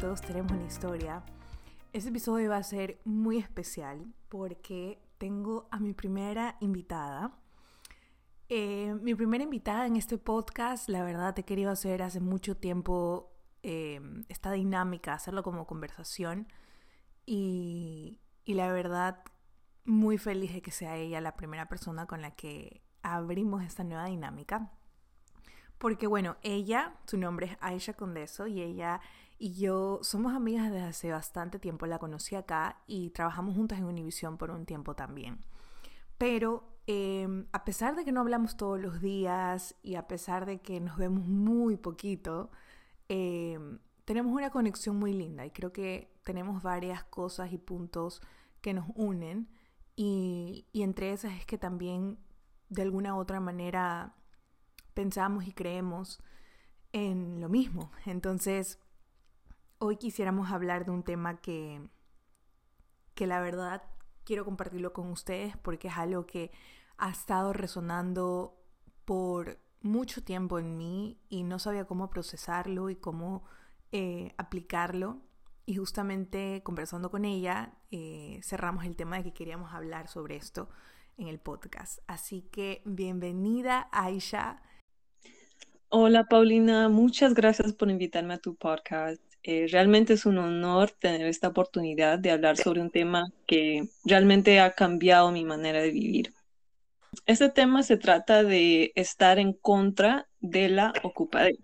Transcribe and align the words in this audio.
Todos 0.00 0.22
Tenemos 0.22 0.52
una 0.52 0.64
Historia. 0.64 1.22
Este 1.92 2.08
episodio 2.08 2.50
va 2.50 2.56
a 2.56 2.62
ser 2.62 3.00
muy 3.04 3.36
especial 3.36 4.12
porque 4.28 4.98
tengo 5.18 5.68
a 5.70 5.78
mi 5.78 5.92
primera 5.92 6.56
invitada. 6.60 7.36
Eh, 8.48 8.94
mi 9.02 9.14
primera 9.14 9.44
invitada 9.44 9.86
en 9.86 9.96
este 9.96 10.18
podcast, 10.18 10.88
la 10.88 11.04
verdad, 11.04 11.38
he 11.38 11.44
querido 11.44 11.70
hacer 11.70 12.02
hace 12.02 12.20
mucho 12.20 12.56
tiempo 12.56 13.32
eh, 13.62 14.00
esta 14.28 14.50
dinámica, 14.52 15.12
hacerlo 15.12 15.42
como 15.42 15.66
conversación. 15.66 16.48
Y, 17.26 18.20
y 18.44 18.54
la 18.54 18.72
verdad, 18.72 19.22
muy 19.84 20.16
feliz 20.16 20.54
de 20.54 20.62
que 20.62 20.70
sea 20.70 20.96
ella 20.96 21.20
la 21.20 21.36
primera 21.36 21.68
persona 21.68 22.06
con 22.06 22.22
la 22.22 22.30
que 22.30 22.82
abrimos 23.02 23.62
esta 23.62 23.84
nueva 23.84 24.06
dinámica. 24.06 24.72
Porque 25.78 26.06
bueno, 26.06 26.36
ella, 26.42 26.94
su 27.06 27.18
nombre 27.18 27.46
es 27.46 27.58
Aisha 27.60 27.92
Condeso 27.92 28.46
y 28.46 28.62
ella 28.62 29.00
y 29.38 29.54
yo 29.54 30.00
somos 30.02 30.34
amigas 30.34 30.70
desde 30.70 30.86
hace 30.86 31.10
bastante 31.10 31.58
tiempo. 31.58 31.86
La 31.86 31.98
conocí 31.98 32.34
acá 32.34 32.82
y 32.86 33.10
trabajamos 33.10 33.54
juntas 33.54 33.78
en 33.78 33.84
Univision 33.84 34.38
por 34.38 34.50
un 34.50 34.66
tiempo 34.66 34.94
también. 34.94 35.40
Pero 36.18 36.64
em, 36.86 37.46
a 37.52 37.64
pesar 37.64 37.96
de 37.96 38.04
que 38.04 38.12
no 38.12 38.20
hablamos 38.20 38.56
todos 38.56 38.80
los 38.80 39.00
días 39.00 39.76
y 39.82 39.96
a 39.96 40.06
pesar 40.06 40.46
de 40.46 40.60
que 40.60 40.80
nos 40.80 40.96
vemos 40.96 41.26
muy 41.26 41.76
poquito, 41.76 42.50
em, 43.08 43.78
tenemos 44.04 44.32
una 44.32 44.50
conexión 44.50 44.96
muy 44.96 45.12
linda 45.12 45.46
y 45.46 45.50
creo 45.50 45.72
que 45.72 46.12
tenemos 46.24 46.62
varias 46.62 47.04
cosas 47.04 47.52
y 47.52 47.58
puntos 47.58 48.20
que 48.60 48.74
nos 48.74 48.86
unen 48.94 49.48
y, 49.96 50.66
y 50.72 50.82
entre 50.82 51.12
esas 51.12 51.32
es 51.34 51.46
que 51.46 51.58
también 51.58 52.18
de 52.68 52.82
alguna 52.82 53.14
u 53.14 53.18
otra 53.18 53.40
manera 53.40 54.14
pensamos 54.94 55.46
y 55.46 55.52
creemos 55.52 56.20
en 56.92 57.40
lo 57.40 57.48
mismo. 57.48 57.90
Entonces, 58.06 58.78
hoy 59.82 59.96
quisiéramos 59.96 60.52
hablar 60.52 60.84
de 60.84 60.92
un 60.92 61.02
tema 61.02 61.40
que, 61.40 61.80
que 63.14 63.26
la 63.26 63.40
verdad 63.40 63.82
quiero 64.24 64.44
compartirlo 64.44 64.92
con 64.92 65.10
ustedes 65.10 65.56
porque 65.56 65.88
es 65.88 65.96
algo 65.96 66.24
que 66.24 66.52
ha 66.98 67.10
estado 67.10 67.52
resonando 67.52 68.56
por 69.04 69.58
mucho 69.80 70.22
tiempo 70.22 70.60
en 70.60 70.76
mí 70.76 71.18
y 71.28 71.42
no 71.42 71.58
sabía 71.58 71.84
cómo 71.84 72.10
procesarlo 72.10 72.90
y 72.90 72.96
cómo 72.96 73.42
eh, 73.90 74.32
aplicarlo. 74.38 75.20
Y 75.66 75.74
justamente 75.74 76.62
conversando 76.64 77.10
con 77.10 77.24
ella, 77.24 77.74
eh, 77.90 78.38
cerramos 78.44 78.84
el 78.84 78.94
tema 78.94 79.16
de 79.16 79.24
que 79.24 79.32
queríamos 79.32 79.72
hablar 79.74 80.06
sobre 80.06 80.36
esto 80.36 80.68
en 81.16 81.26
el 81.26 81.40
podcast. 81.40 81.98
Así 82.06 82.42
que 82.52 82.82
bienvenida 82.84 83.88
Aisha. 83.90 84.62
Hola 85.88 86.24
Paulina, 86.28 86.88
muchas 86.88 87.34
gracias 87.34 87.72
por 87.72 87.90
invitarme 87.90 88.34
a 88.34 88.38
tu 88.38 88.54
podcast. 88.54 89.31
Eh, 89.44 89.66
realmente 89.70 90.12
es 90.12 90.24
un 90.24 90.38
honor 90.38 90.90
tener 90.92 91.26
esta 91.26 91.48
oportunidad 91.48 92.18
de 92.18 92.30
hablar 92.30 92.56
sobre 92.56 92.80
un 92.80 92.90
tema 92.90 93.32
que 93.46 93.88
realmente 94.04 94.60
ha 94.60 94.72
cambiado 94.72 95.32
mi 95.32 95.44
manera 95.44 95.80
de 95.80 95.90
vivir. 95.90 96.32
Este 97.26 97.48
tema 97.48 97.82
se 97.82 97.96
trata 97.96 98.44
de 98.44 98.92
estar 98.94 99.38
en 99.38 99.52
contra 99.52 100.28
de 100.40 100.68
la 100.68 100.92
ocupación. 101.02 101.58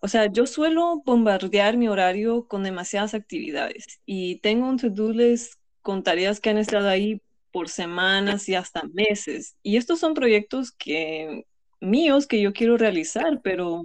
O 0.00 0.08
sea, 0.08 0.26
yo 0.32 0.46
suelo 0.46 1.02
bombardear 1.04 1.76
mi 1.76 1.88
horario 1.88 2.46
con 2.46 2.62
demasiadas 2.62 3.14
actividades 3.14 4.00
y 4.06 4.36
tengo 4.36 4.66
un 4.66 4.78
to-do 4.78 5.12
list 5.12 5.54
con 5.82 6.02
tareas 6.02 6.40
que 6.40 6.50
han 6.50 6.58
estado 6.58 6.88
ahí 6.88 7.20
por 7.52 7.68
semanas 7.68 8.48
y 8.48 8.54
hasta 8.54 8.82
meses. 8.94 9.56
Y 9.62 9.76
estos 9.76 9.98
son 9.98 10.14
proyectos 10.14 10.72
que 10.72 11.44
míos 11.80 12.26
que 12.26 12.40
yo 12.40 12.52
quiero 12.52 12.76
realizar, 12.76 13.40
pero 13.42 13.82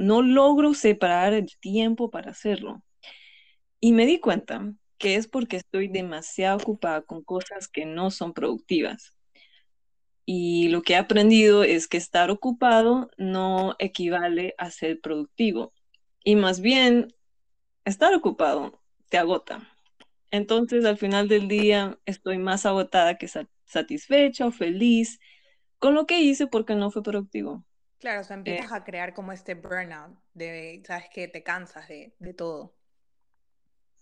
no 0.00 0.22
logro 0.22 0.74
separar 0.74 1.34
el 1.34 1.46
tiempo 1.60 2.10
para 2.10 2.30
hacerlo. 2.30 2.82
Y 3.80 3.92
me 3.92 4.06
di 4.06 4.18
cuenta 4.18 4.72
que 4.98 5.16
es 5.16 5.28
porque 5.28 5.56
estoy 5.56 5.88
demasiado 5.88 6.58
ocupada 6.58 7.02
con 7.02 7.22
cosas 7.22 7.68
que 7.68 7.86
no 7.86 8.10
son 8.10 8.32
productivas. 8.32 9.14
Y 10.24 10.68
lo 10.68 10.82
que 10.82 10.94
he 10.94 10.96
aprendido 10.96 11.64
es 11.64 11.86
que 11.86 11.96
estar 11.96 12.30
ocupado 12.30 13.10
no 13.18 13.76
equivale 13.78 14.54
a 14.58 14.70
ser 14.70 15.00
productivo. 15.00 15.72
Y 16.24 16.36
más 16.36 16.60
bien, 16.60 17.14
estar 17.84 18.14
ocupado 18.14 18.80
te 19.08 19.18
agota. 19.18 19.68
Entonces, 20.30 20.84
al 20.84 20.96
final 20.96 21.28
del 21.28 21.48
día, 21.48 21.98
estoy 22.06 22.38
más 22.38 22.64
agotada 22.64 23.18
que 23.18 23.28
satisfecha 23.64 24.46
o 24.46 24.52
feliz 24.52 25.18
con 25.78 25.94
lo 25.94 26.06
que 26.06 26.20
hice 26.20 26.46
porque 26.46 26.74
no 26.74 26.90
fue 26.90 27.02
productivo. 27.02 27.64
Claro, 28.00 28.22
o 28.22 28.24
sea, 28.24 28.36
empiezas 28.36 28.72
eh. 28.72 28.74
a 28.74 28.84
crear 28.84 29.12
como 29.12 29.30
este 29.32 29.54
burnout 29.54 30.18
de, 30.32 30.82
sabes 30.86 31.04
que 31.12 31.28
te 31.28 31.42
cansas 31.42 31.86
de, 31.86 32.34
todo. 32.34 32.74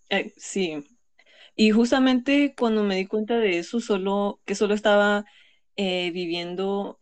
Eh, 0.09 0.33
sí. 0.37 0.87
Y 1.55 1.71
justamente 1.71 2.55
cuando 2.57 2.83
me 2.83 2.95
di 2.95 3.05
cuenta 3.05 3.37
de 3.37 3.59
eso, 3.59 3.81
solo, 3.81 4.39
que 4.45 4.55
solo 4.55 4.73
estaba 4.73 5.25
eh, 5.75 6.11
viviendo 6.11 6.97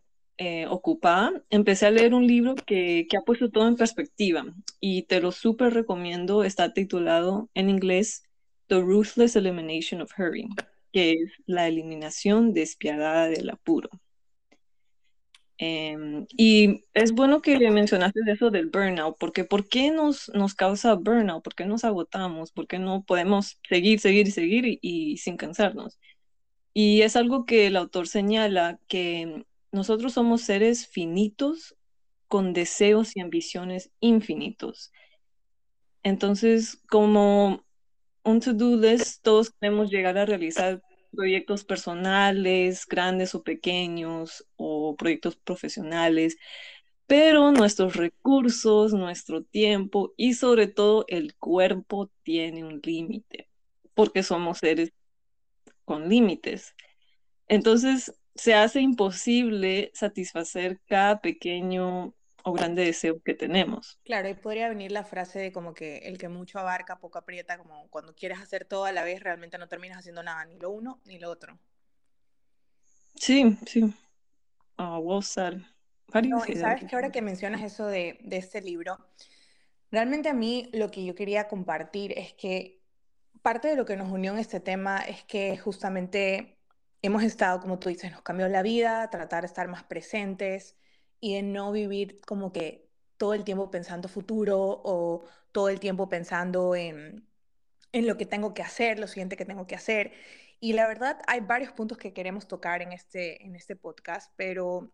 ocupada, 0.70 1.32
empecé 1.50 1.88
a 1.88 1.92
leer 1.92 2.14
un 2.14 2.28
libro 2.28 2.54
que, 2.54 3.08
que, 3.10 3.18
ha 3.18 3.22
puesto 3.22 3.50
todo 3.50 3.68
en 3.68 3.76
perspectiva 3.76 4.46
y 4.80 5.02
te 5.04 5.20
lo 5.20 5.32
súper 5.32 5.74
recomiendo. 5.74 6.44
Está 6.44 6.74
titulado 6.74 7.50
en 7.56 7.72
inglés 7.72 8.22
The 8.68 8.82
Ruthless 8.82 9.36
Elimination 9.36 10.02
of 10.02 10.12
Hurry, 10.16 10.48
que 10.92 11.14
es 11.14 11.32
la 11.48 11.68
eliminación 11.68 12.54
despiadada 12.54 13.30
del 13.30 13.50
apuro. 13.50 13.90
Em, 15.60 16.28
y 16.38 16.84
es 16.94 17.14
bueno 17.14 17.42
que 17.42 17.58
mencionaste 17.72 18.20
eso 18.28 18.52
del 18.52 18.68
burnout, 18.68 19.18
porque 19.20 19.44
¿por 19.44 19.68
qué 19.68 19.90
nos, 19.92 20.30
nos 20.36 20.54
causa 20.54 20.94
burnout? 20.94 21.44
¿Por 21.44 21.56
qué 21.56 21.66
nos 21.66 21.84
agotamos? 21.84 22.52
¿Por 22.52 22.68
qué 22.68 22.78
no 22.78 23.04
podemos 23.04 23.60
seguir, 23.68 24.00
seguir 24.00 24.28
y 24.28 24.32
seguir 24.32 24.80
y, 24.82 25.18
sin 25.18 25.38
cansarnos? 25.38 26.00
Y 26.74 27.02
es 27.02 27.16
algo 27.16 27.46
que 27.46 27.68
el 27.68 27.76
autor 27.76 28.08
señala, 28.08 28.80
que 28.88 29.46
nosotros 29.72 30.14
somos 30.14 30.42
seres 30.42 30.88
finitos 30.88 31.76
con 32.28 32.54
deseos 32.54 33.16
y 33.16 33.22
ambiciones 33.22 33.92
infinitos. 34.00 34.92
Entonces, 36.04 36.82
como 36.90 37.66
un 38.24 38.40
to-do 38.42 38.78
list, 38.78 39.24
todos 39.24 39.52
queremos 39.52 39.90
llegar 39.90 40.18
a 40.18 40.26
realizar 40.26 40.82
proyectos 41.18 41.66
personales, 41.66 42.86
grandes 42.88 43.36
o 43.36 43.44
pequeños, 43.44 44.48
o 44.56 44.96
proyectos 44.96 45.36
profesionales, 45.36 46.38
pero 47.08 47.52
nuestros 47.52 47.96
recursos, 47.96 48.94
nuestro 48.94 49.44
tiempo 49.44 50.14
y 50.16 50.36
sobre 50.36 50.68
todo 50.68 51.06
el 51.08 51.36
cuerpo 51.36 52.12
tiene 52.24 52.64
un 52.64 52.82
límite, 52.84 53.50
porque 53.96 54.22
somos 54.22 54.60
seres 54.60 54.94
con 55.86 56.08
límites. 56.08 56.76
Entonces, 57.48 58.14
se 58.36 58.54
hace 58.54 58.82
imposible 58.82 59.90
satisfacer 59.96 60.80
cada 60.86 61.20
pequeño 61.22 62.14
o 62.48 62.54
grande 62.54 62.86
deseo 62.86 63.22
que 63.22 63.34
tenemos. 63.34 64.00
Claro, 64.06 64.30
y 64.30 64.34
podría 64.34 64.70
venir 64.70 64.92
la 64.92 65.04
frase 65.04 65.38
de 65.38 65.52
como 65.52 65.74
que 65.74 65.98
el 65.98 66.18
que 66.18 66.30
mucho 66.30 66.60
abarca, 66.60 67.00
poco 67.00 67.18
aprieta, 67.18 67.58
como 67.58 67.90
cuando 67.90 68.16
quieres 68.16 68.40
hacer 68.40 68.64
todo 68.64 68.86
a 68.86 68.94
la 68.94 69.04
vez, 69.04 69.22
realmente 69.22 69.58
no 69.58 69.68
terminas 69.68 69.98
haciendo 69.98 70.24
nada, 70.24 70.46
ni 70.46 70.58
lo 70.58 70.70
uno 70.70 71.02
ni 71.04 71.20
lo 71.20 71.30
otro. 71.30 71.60
Sí, 73.16 73.58
sí. 73.66 73.94
Oh, 74.78 75.00
well 75.00 75.22
said. 75.22 75.56
No, 76.24 76.42
y 76.48 76.56
sabes 76.56 76.86
que 76.86 76.96
ahora 76.96 77.12
que 77.12 77.22
mencionas 77.22 77.62
eso 77.64 77.86
de, 77.86 78.18
de 78.22 78.38
este 78.38 78.62
libro, 78.62 78.98
realmente 79.92 80.30
a 80.30 80.34
mí 80.34 80.70
lo 80.72 80.90
que 80.90 81.04
yo 81.04 81.16
quería 81.16 81.50
compartir 81.50 82.18
es 82.18 82.34
que 82.34 82.82
parte 83.42 83.68
de 83.68 83.76
lo 83.76 83.84
que 83.84 83.98
nos 83.98 84.10
unió 84.10 84.32
en 84.32 84.40
este 84.40 84.62
tema 84.62 85.00
es 85.00 85.26
que 85.26 85.58
justamente 85.58 86.60
hemos 87.02 87.24
estado, 87.24 87.60
como 87.60 87.78
tú 87.78 87.90
dices, 87.90 88.10
nos 88.10 88.22
cambió 88.22 88.48
la 88.48 88.62
vida, 88.62 89.10
tratar 89.10 89.42
de 89.42 89.48
estar 89.48 89.68
más 89.68 89.84
presentes, 89.84 90.78
y 91.20 91.36
de 91.36 91.44
no 91.44 91.72
vivir 91.72 92.22
como 92.22 92.52
que 92.52 92.88
todo 93.18 93.34
el 93.34 93.44
tiempo 93.44 93.72
pensando 93.72 94.08
futuro 94.08 94.82
o 94.84 95.24
todo 95.52 95.70
el 95.70 95.80
tiempo 95.80 96.10
pensando 96.10 96.76
en, 96.76 97.28
en 97.92 98.08
lo 98.08 98.18
que 98.18 98.26
tengo 98.26 98.54
que 98.54 98.62
hacer, 98.62 99.00
lo 99.00 99.08
siguiente 99.08 99.38
que 99.38 99.46
tengo 99.46 99.68
que 99.68 99.76
hacer. 99.76 100.14
Y 100.60 100.74
la 100.74 100.88
verdad, 100.88 101.20
hay 101.28 101.42
varios 101.42 101.72
puntos 101.72 101.98
que 101.98 102.14
queremos 102.14 102.48
tocar 102.48 102.82
en 102.82 102.92
este, 102.92 103.44
en 103.46 103.56
este 103.56 103.76
podcast, 103.76 104.32
pero 104.36 104.92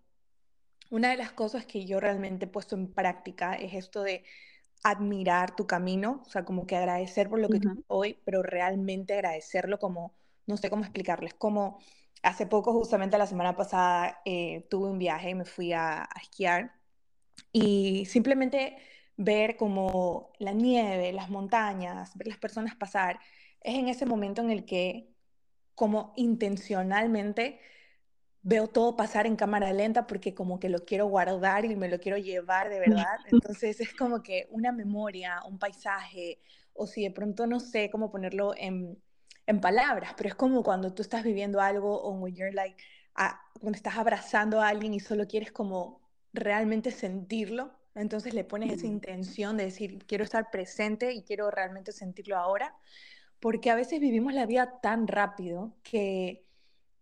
una 0.90 1.10
de 1.10 1.18
las 1.18 1.32
cosas 1.32 1.66
que 1.66 1.86
yo 1.86 2.00
realmente 2.00 2.46
he 2.46 2.48
puesto 2.48 2.76
en 2.76 2.94
práctica 2.94 3.56
es 3.56 3.74
esto 3.74 4.04
de 4.04 4.24
admirar 4.84 5.56
tu 5.56 5.66
camino, 5.66 6.22
o 6.26 6.30
sea, 6.30 6.44
como 6.44 6.68
que 6.68 6.76
agradecer 6.76 7.30
por 7.30 7.40
lo 7.40 7.50
que 7.50 7.60
tú 7.60 7.84
hoy, 7.88 8.20
pero 8.26 8.44
realmente 8.44 9.14
agradecerlo 9.14 9.80
como, 9.80 10.14
no 10.46 10.58
sé 10.58 10.70
cómo 10.70 10.84
explicarles, 10.84 11.34
como 11.34 11.80
Hace 12.24 12.48
poco, 12.48 12.72
justamente 12.72 13.18
la 13.18 13.28
semana 13.28 13.58
pasada, 13.58 14.22
eh, 14.24 14.66
tuve 14.70 14.90
un 14.90 14.98
viaje 14.98 15.32
y 15.32 15.36
me 15.36 15.44
fui 15.44 15.74
a, 15.74 16.08
esquiar 16.22 16.74
y 17.52 18.06
simplemente 18.06 18.78
ver 19.18 19.58
como 19.58 20.32
la 20.40 20.54
nieve, 20.54 21.12
las 21.12 21.30
montañas, 21.30 22.16
ver 22.18 22.28
las 22.28 22.38
personas 22.38 22.76
pasar, 22.76 23.20
es 23.62 23.76
en 23.76 23.90
ese 23.90 24.06
momento 24.06 24.42
en 24.42 24.52
el 24.52 24.66
que 24.66 25.10
como 25.76 26.14
intencionalmente 26.16 27.60
veo 28.42 28.68
todo 28.68 28.96
pasar 28.96 29.28
en 29.28 29.36
cámara 29.36 29.74
lenta 29.74 30.08
porque 30.08 30.34
como 30.34 30.60
que 30.60 30.70
lo 30.70 30.86
quiero 30.86 31.08
guardar 31.08 31.66
y 31.66 31.76
me 31.76 31.90
lo 31.90 32.00
quiero 32.00 32.18
llevar 32.18 32.70
de 32.70 32.80
verdad. 32.80 33.18
Entonces 33.28 33.82
es 33.82 33.94
como 33.94 34.24
que 34.24 34.48
una 34.52 34.72
memoria, 34.72 35.42
un 35.46 35.60
paisaje, 35.60 36.40
o 36.74 36.88
si 36.88 37.04
de 37.04 37.12
pronto 37.12 37.48
no 37.48 37.60
sé 37.60 37.90
cómo 37.92 38.12
ponerlo 38.12 38.54
en, 38.56 38.98
en 39.46 39.60
palabras, 39.62 40.14
pero 40.16 40.30
es 40.30 40.36
como 40.36 40.64
cuando 40.64 40.94
tú 40.94 41.02
estás 41.02 41.24
viviendo 41.24 41.60
algo 41.60 42.02
o 42.02 42.12
when 42.14 42.36
you're 42.36 42.54
like, 42.54 42.82
cuando 43.60 43.76
estás 43.76 43.98
abrazando 43.98 44.62
a 44.62 44.70
alguien 44.70 44.94
y 44.94 45.00
solo 45.00 45.28
quieres 45.28 45.52
como 45.52 46.02
realmente 46.34 46.92
sentirlo, 46.92 47.72
entonces 47.96 48.34
le 48.34 48.44
pones 48.44 48.72
esa 48.72 48.88
intención 48.88 49.58
de 49.58 49.66
decir, 49.66 50.04
quiero 50.08 50.24
estar 50.24 50.50
presente 50.50 51.14
y 51.14 51.24
quiero 51.24 51.52
realmente 51.52 51.92
sentirlo 51.92 52.38
ahora, 52.38 52.76
porque 53.40 53.70
a 53.70 53.76
veces 53.76 54.00
vivimos 54.00 54.34
la 54.34 54.46
vida 54.46 54.80
tan 54.82 55.08
rápido 55.08 55.76
que 55.84 56.43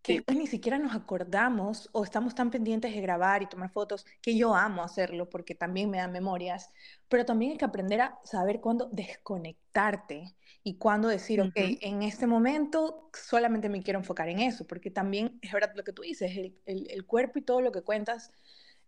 que 0.02 0.24
ni 0.34 0.48
siquiera 0.48 0.80
nos 0.80 0.96
acordamos 0.96 1.90
o 1.92 2.04
estamos 2.04 2.34
tan 2.34 2.50
pendientes 2.50 2.94
de 2.94 3.02
grabar 3.02 3.44
y 3.44 3.48
tomar 3.48 3.70
fotos, 3.70 4.06
que 4.22 4.36
yo 4.36 4.56
amo 4.56 4.84
hacerlo 4.84 5.30
porque 5.30 5.54
también 5.54 5.90
me 5.90 5.98
dan 5.98 6.12
memorias, 6.12 6.72
pero 7.08 7.24
también 7.24 7.52
hay 7.52 7.58
que 7.58 7.66
aprender 7.66 8.02
a 8.02 8.20
saber 8.24 8.62
cuándo 8.62 8.90
desconectarte 8.92 10.34
y 10.64 10.76
cuándo 10.78 11.08
decir, 11.08 11.42
ok, 11.42 11.54
en 11.56 12.02
este 12.02 12.26
momento 12.26 13.10
solamente 13.14 13.70
me 13.70 13.84
quiero 13.84 14.00
enfocar 14.00 14.30
en 14.30 14.40
eso, 14.40 14.66
porque 14.66 14.90
también 14.90 15.40
es 15.42 15.52
verdad 15.52 15.74
lo 15.76 15.84
que 15.84 15.94
tú 15.94 16.02
dices, 16.02 16.32
el, 16.36 16.56
el, 16.66 17.06
cuerpo 17.06 17.40
y 17.40 17.44
todo 17.44 17.62
lo 17.62 17.72
que 17.72 17.82
cuentas 17.82 18.32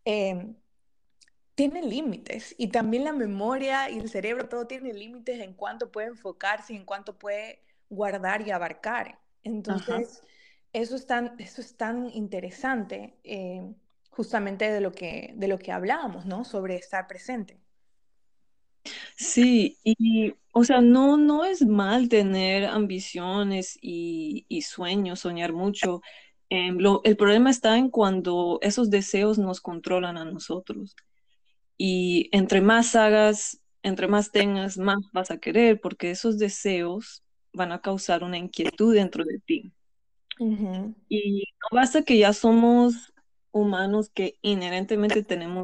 eh, 0.05 0.53
tiene 1.55 1.83
límites 1.83 2.55
y 2.57 2.67
también 2.67 3.03
la 3.03 3.13
memoria 3.13 3.89
y 3.89 3.99
el 3.99 4.09
cerebro, 4.09 4.49
todo 4.49 4.65
tiene 4.65 4.93
límites 4.93 5.39
en 5.39 5.53
cuánto 5.53 5.91
puede 5.91 6.07
enfocarse 6.07 6.73
y 6.73 6.77
en 6.77 6.85
cuánto 6.85 7.17
puede 7.19 7.61
guardar 7.89 8.47
y 8.47 8.51
abarcar. 8.51 9.19
Entonces 9.43 10.23
eso 10.73 10.95
es 10.95 11.05
tan, 11.05 11.35
eso 11.39 11.61
es 11.61 11.77
tan 11.77 12.09
interesante, 12.09 13.13
eh, 13.23 13.63
justamente 14.09 14.71
de 14.71 14.81
lo, 14.81 14.91
que, 14.91 15.33
de 15.35 15.47
lo 15.47 15.57
que 15.57 15.71
hablábamos, 15.71 16.25
¿no? 16.25 16.43
Sobre 16.43 16.75
estar 16.75 17.07
presente. 17.07 17.59
Sí, 19.15 19.77
y 19.83 20.33
o 20.51 20.63
sea, 20.63 20.81
no, 20.81 21.17
no 21.17 21.45
es 21.45 21.65
mal 21.65 22.09
tener 22.09 22.65
ambiciones 22.65 23.77
y, 23.81 24.45
sueños, 24.61 25.21
soñar 25.21 25.53
mucho. 25.53 26.01
Em, 26.49 26.77
el 27.03 27.17
problema 27.17 27.49
está 27.49 27.77
en 27.77 27.89
cuando 27.89 28.59
esos 28.61 28.89
deseos 28.89 29.39
nos 29.39 29.61
controlan 29.61 30.17
a 30.17 30.25
nosotros. 30.25 30.95
Y 31.77 32.29
entre 32.31 32.61
más 32.61 32.95
hagas, 32.95 33.59
entre 33.81 34.07
más 34.07 34.31
tengas, 34.31 34.77
más 34.77 34.97
vas 35.11 35.31
a 35.31 35.37
querer, 35.39 35.81
porque 35.81 36.11
esos 36.11 36.37
deseos 36.37 37.23
van 37.53 37.71
a 37.71 37.81
causar 37.81 38.23
una 38.23 38.37
inquietud 38.37 38.93
dentro 38.93 39.23
de 39.25 39.39
ti. 39.39 39.73
Y 40.39 41.43
no 41.61 41.77
basta 41.77 42.03
que 42.03 42.17
ya 42.17 42.33
somos 42.33 43.13
humanos 43.51 44.09
que 44.09 44.37
inherentemente 44.41 45.23
tenemos 45.23 45.63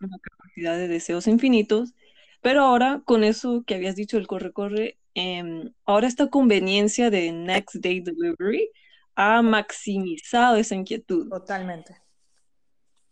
una 0.00 0.18
capacidad 0.18 0.76
de 0.76 0.88
deseos 0.88 1.26
infinitos, 1.26 1.94
pero 2.42 2.62
ahora 2.62 3.02
con 3.04 3.24
eso 3.24 3.62
que 3.66 3.74
habías 3.74 3.96
dicho, 3.96 4.18
el 4.18 4.26
corre-corre, 4.26 4.98
em, 5.14 5.72
ahora 5.84 6.06
esta 6.06 6.28
conveniencia 6.28 7.10
de 7.10 7.32
Next 7.32 7.76
Day 7.76 8.00
Delivery 8.00 8.70
ha 9.14 9.42
maximizado 9.42 10.56
esa 10.56 10.74
inquietud. 10.74 11.28
Totalmente. 11.28 11.96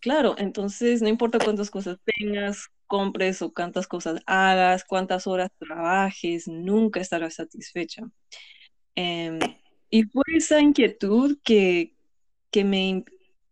Claro, 0.00 0.37
entonces 0.38 1.03
no 1.03 1.08
importa 1.08 1.38
cuántas 1.38 1.70
cosas 1.70 1.99
tengas, 2.05 2.69
compres 2.87 3.43
o 3.43 3.53
cuántas 3.53 3.88
cosas 3.88 4.20
hagas, 4.26 4.85
cuántas 4.85 5.26
horas 5.26 5.50
trabajes, 5.58 6.47
nunca 6.47 7.00
estarás 7.00 7.35
satisfecha. 7.35 8.03
Em, 8.94 9.38
y 9.96 10.02
fue 10.02 10.25
esa 10.34 10.60
inquietud 10.60 11.38
que, 11.43 11.94
que 12.50 12.64
me 12.64 13.02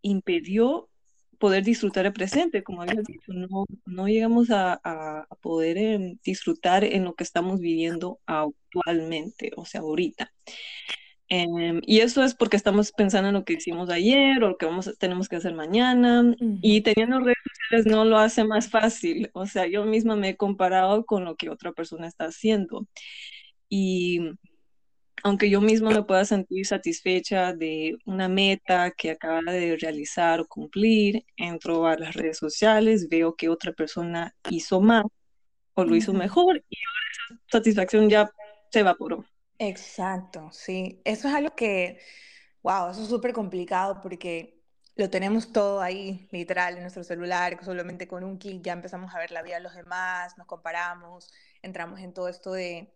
impidió 0.02 0.90
poder 1.38 1.64
disfrutar 1.64 2.04
el 2.04 2.12
presente, 2.12 2.62
como 2.62 2.82
había 2.82 3.00
dicho, 3.00 3.32
no, 3.32 3.64
no 3.86 4.08
llegamos 4.08 4.50
a, 4.50 4.78
a, 4.84 5.26
poder 5.40 5.78
em, 5.78 6.18
disfrutar 6.22 6.84
en 6.84 7.04
lo 7.04 7.14
que 7.14 7.24
estamos 7.24 7.60
viviendo 7.60 8.20
actualmente, 8.26 9.52
o 9.56 9.64
sea, 9.64 9.80
ahorita. 9.80 10.34
Em, 11.30 11.80
y 11.86 12.00
eso 12.00 12.22
es 12.22 12.34
porque 12.34 12.58
estamos 12.58 12.92
pensando 12.92 13.28
en 13.28 13.34
lo 13.36 13.46
que 13.46 13.54
hicimos 13.54 13.88
ayer 13.88 14.44
o 14.44 14.50
lo 14.50 14.58
que 14.58 14.66
vamos, 14.66 14.94
tenemos 14.98 15.30
que 15.30 15.36
hacer 15.36 15.54
mañana. 15.54 16.34
Y 16.60 16.82
teniendo 16.82 17.20
redes 17.20 17.38
sociales 17.48 17.86
no 17.86 18.04
lo 18.04 18.18
hace 18.18 18.44
más 18.44 18.68
fácil. 18.68 19.30
O 19.32 19.46
sea, 19.46 19.66
yo 19.66 19.86
misma 19.86 20.14
me 20.14 20.30
he 20.30 20.36
comparado 20.36 21.06
con 21.06 21.24
lo 21.24 21.36
que 21.36 21.48
otra 21.48 21.72
persona 21.72 22.06
está 22.06 22.26
haciendo. 22.26 22.86
Y 23.70 24.20
aunque 25.24 25.48
yo 25.48 25.62
misma 25.62 25.90
me 25.90 26.02
pueda 26.02 26.26
sentir 26.26 26.66
satisfecha 26.66 27.54
de 27.54 27.96
una 28.04 28.28
meta 28.28 28.90
que 28.90 29.10
acaba 29.10 29.40
de 29.40 29.76
realizar 29.80 30.38
o 30.38 30.46
cumplir, 30.46 31.24
entro 31.36 31.86
a 31.86 31.96
las 31.96 32.14
redes 32.14 32.36
sociales, 32.36 33.08
veo 33.08 33.34
que 33.34 33.48
otra 33.48 33.72
persona 33.72 34.36
hizo 34.50 34.82
más 34.82 35.04
o 35.72 35.84
lo 35.84 35.96
hizo 35.96 36.12
mejor 36.12 36.62
y 36.68 36.76
ahora 36.76 37.08
esa 37.10 37.42
satisfacción 37.50 38.10
ya 38.10 38.30
se 38.70 38.80
evaporó. 38.80 39.24
Exacto, 39.58 40.50
sí. 40.52 41.00
Eso 41.04 41.28
es 41.28 41.34
algo 41.34 41.54
que, 41.56 42.00
wow, 42.62 42.90
eso 42.90 43.02
es 43.02 43.08
súper 43.08 43.32
complicado 43.32 44.02
porque 44.02 44.60
lo 44.94 45.08
tenemos 45.08 45.54
todo 45.54 45.80
ahí, 45.80 46.28
literal, 46.32 46.74
en 46.74 46.82
nuestro 46.82 47.02
celular, 47.02 47.58
solamente 47.64 48.06
con 48.06 48.24
un 48.24 48.36
clic 48.36 48.62
ya 48.62 48.74
empezamos 48.74 49.14
a 49.14 49.18
ver 49.18 49.30
la 49.30 49.42
vida 49.42 49.54
de 49.54 49.62
los 49.62 49.74
demás, 49.74 50.36
nos 50.36 50.46
comparamos, 50.46 51.32
entramos 51.62 52.00
en 52.00 52.12
todo 52.12 52.28
esto 52.28 52.52
de 52.52 52.92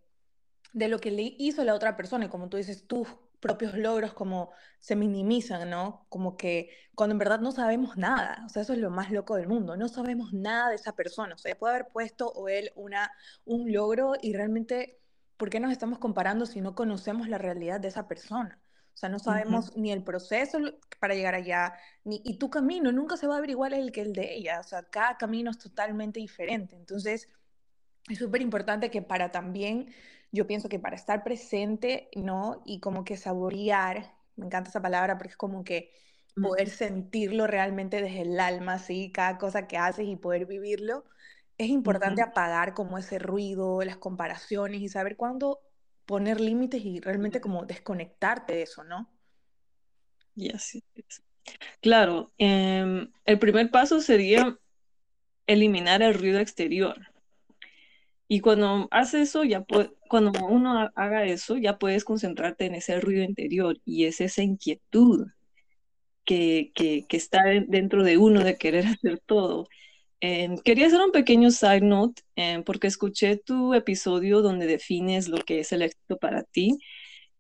de 0.73 0.88
lo 0.88 0.99
que 0.99 1.11
le 1.11 1.35
hizo 1.38 1.65
la 1.65 1.75
otra 1.75 1.97
persona 1.97 2.26
y 2.26 2.29
como 2.29 2.49
tú 2.49 2.56
dices, 2.56 2.87
tus 2.87 3.09
propios 3.41 3.75
logros 3.75 4.15
como 4.15 4.50
se 4.81 4.97
minimizan, 4.97 5.70
¿no? 5.70 6.06
Como 6.09 6.37
que 6.37 6.70
cuando 6.94 7.12
en 7.12 7.19
verdad 7.19 7.41
no 7.41 7.53
sabemos 7.53 7.97
nada, 7.97 8.43
o 8.47 8.49
sea, 8.49 8.62
eso 8.62 8.73
es 8.73 8.79
lo 8.79 8.91
más 8.91 9.11
loco 9.11 9.37
del 9.37 9.49
mundo, 9.49 9.76
no 9.76 9.88
sabemos 9.88 10.32
nada 10.32 10.70
de 10.70 10.76
esa 10.76 10.94
persona, 10.94 11.35
o 11.35 11.38
sea, 11.38 11.56
puede 11.56 11.75
haber 11.75 11.88
puesto 11.88 12.29
o 12.29 12.49
él 12.49 12.73
una, 12.75 13.11
un 13.44 13.73
logro 13.73 14.15
y 14.20 14.32
realmente, 14.32 15.00
¿por 15.37 15.50
qué 15.50 15.61
nos 15.61 15.73
estamos 15.73 15.99
comparando 15.99 16.47
si 16.47 16.61
no 16.61 16.75
conocemos 16.75 17.29
la 17.29 17.38
realidad 17.38 17.81
de 17.81 17.88
esa 17.88 18.09
persona? 18.09 18.61
O 18.94 19.00
sea, 19.00 19.09
no 19.09 19.20
sabemos 19.20 19.76
ni 19.76 19.93
el 19.93 20.03
proceso 20.03 20.59
para 20.99 21.15
llegar 21.15 21.37
allá, 21.37 21.75
ni, 22.03 22.20
y 22.25 22.37
tu 22.37 22.50
camino 22.50 22.91
nunca 22.91 23.17
se 23.17 23.29
va 23.29 23.37
a 23.37 23.41
ver 23.41 23.50
igual 23.50 23.73
el 23.73 23.93
que 23.93 24.00
el 24.00 24.12
de 24.12 24.35
ella, 24.35 24.59
o 24.59 24.65
sea, 24.65 24.82
cada 24.82 25.17
camino 25.17 25.53
es 25.53 25.59
totalmente 25.59 26.19
diferente. 26.19 26.75
Entonces, 26.75 27.29
es 28.09 28.19
súper 28.19 28.43
importante 28.43 28.91
que 28.91 29.00
para 29.00 29.31
también 29.31 29.94
yo 30.32 30.46
pienso 30.46 30.69
que 30.69 30.78
para 30.78 30.96
estar 30.96 31.25
presente, 31.25 32.08
¿no? 32.14 32.62
Y 32.64 32.80
como 32.80 33.04
que 33.04 33.16
saborear, 33.16 34.14
me 34.36 34.46
encanta 34.46 34.70
esa 34.70 34.82
palabra 34.82 35.16
porque 35.19 35.30
es 35.30 35.36
como 35.36 35.64
que 35.64 35.90
poder 36.34 36.70
sentirlo 36.70 37.46
realmente 37.46 38.00
desde 38.00 38.22
el 38.22 38.38
alma, 38.38 38.78
¿sí? 38.78 39.10
Cada 39.12 39.38
cosa 39.38 39.67
que 39.67 39.76
haces 39.76 40.06
y 40.06 40.17
poder 40.17 40.46
vivirlo, 40.46 41.05
es 41.56 41.69
importante 41.69 42.22
apagar 42.22 42.74
como 42.74 42.98
ese 42.98 43.19
ruido, 43.19 43.82
las 43.82 43.96
comparaciones 43.96 44.81
y 44.81 44.88
saber 44.88 45.17
cuándo 45.17 45.60
poner 46.06 46.41
límites 46.41 46.82
y 46.84 47.00
realmente 47.00 47.41
como 47.41 47.67
desconectarte 47.67 48.55
de 48.55 48.62
eso, 48.62 48.84
¿no? 48.84 49.10
Y 50.36 50.55
así 50.55 50.84
es. 50.94 51.22
Claro, 51.81 52.32
em, 52.38 53.10
el 53.24 53.38
primer 53.38 53.70
paso 53.70 54.00
sería 54.00 54.56
eliminar 55.46 56.03
el 56.03 56.14
ruido 56.14 56.38
exterior. 56.38 57.07
Y 58.29 58.41
cuando 58.41 58.89
haces 58.91 59.31
eso, 59.31 59.44
ya 59.44 59.65
cuando 60.08 60.32
uno 60.47 60.91
haga 60.94 61.25
eso, 61.25 61.56
ya 61.56 61.79
puedes 61.79 62.05
concentrarte 62.05 62.67
en 62.67 62.75
ese 62.75 63.01
ruido 63.01 63.25
interior 63.25 63.79
y 63.85 64.05
es 64.05 64.20
esa 64.20 64.43
inquietud 64.43 65.29
que, 66.25 66.73
que, 66.75 67.06
que 67.08 67.17
está 67.17 67.43
dentro 67.69 68.05
de 68.05 68.19
uno 68.19 68.44
de 68.44 68.58
querer 68.58 68.87
hacer 68.87 69.20
todo. 69.27 69.69
Em, 70.20 70.58
quería 70.58 70.89
hacer 70.89 71.01
un 71.01 71.13
pequeño 71.13 71.51
side 71.51 71.81
note 71.82 72.23
em, 72.37 72.65
porque 72.65 72.89
escuché 72.89 73.37
tu 73.37 73.75
episodio 73.75 74.43
donde 74.43 74.67
defines 74.67 75.29
lo 75.29 75.39
que 75.39 75.61
es 75.61 75.73
el 75.73 75.82
éxito 75.82 76.19
para 76.19 76.43
ti 76.44 76.79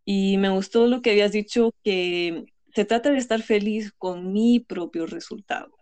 y 0.04 0.38
me 0.38 0.50
gustó 0.50 0.86
lo 0.86 1.02
que 1.02 1.10
habías 1.10 1.32
dicho 1.32 1.74
que 1.84 2.46
se 2.74 2.84
trata 2.84 3.10
de 3.10 3.18
estar 3.18 3.42
feliz 3.42 3.92
con 3.98 4.32
mi 4.32 4.60
propio 4.60 5.06
resultado. 5.06 5.77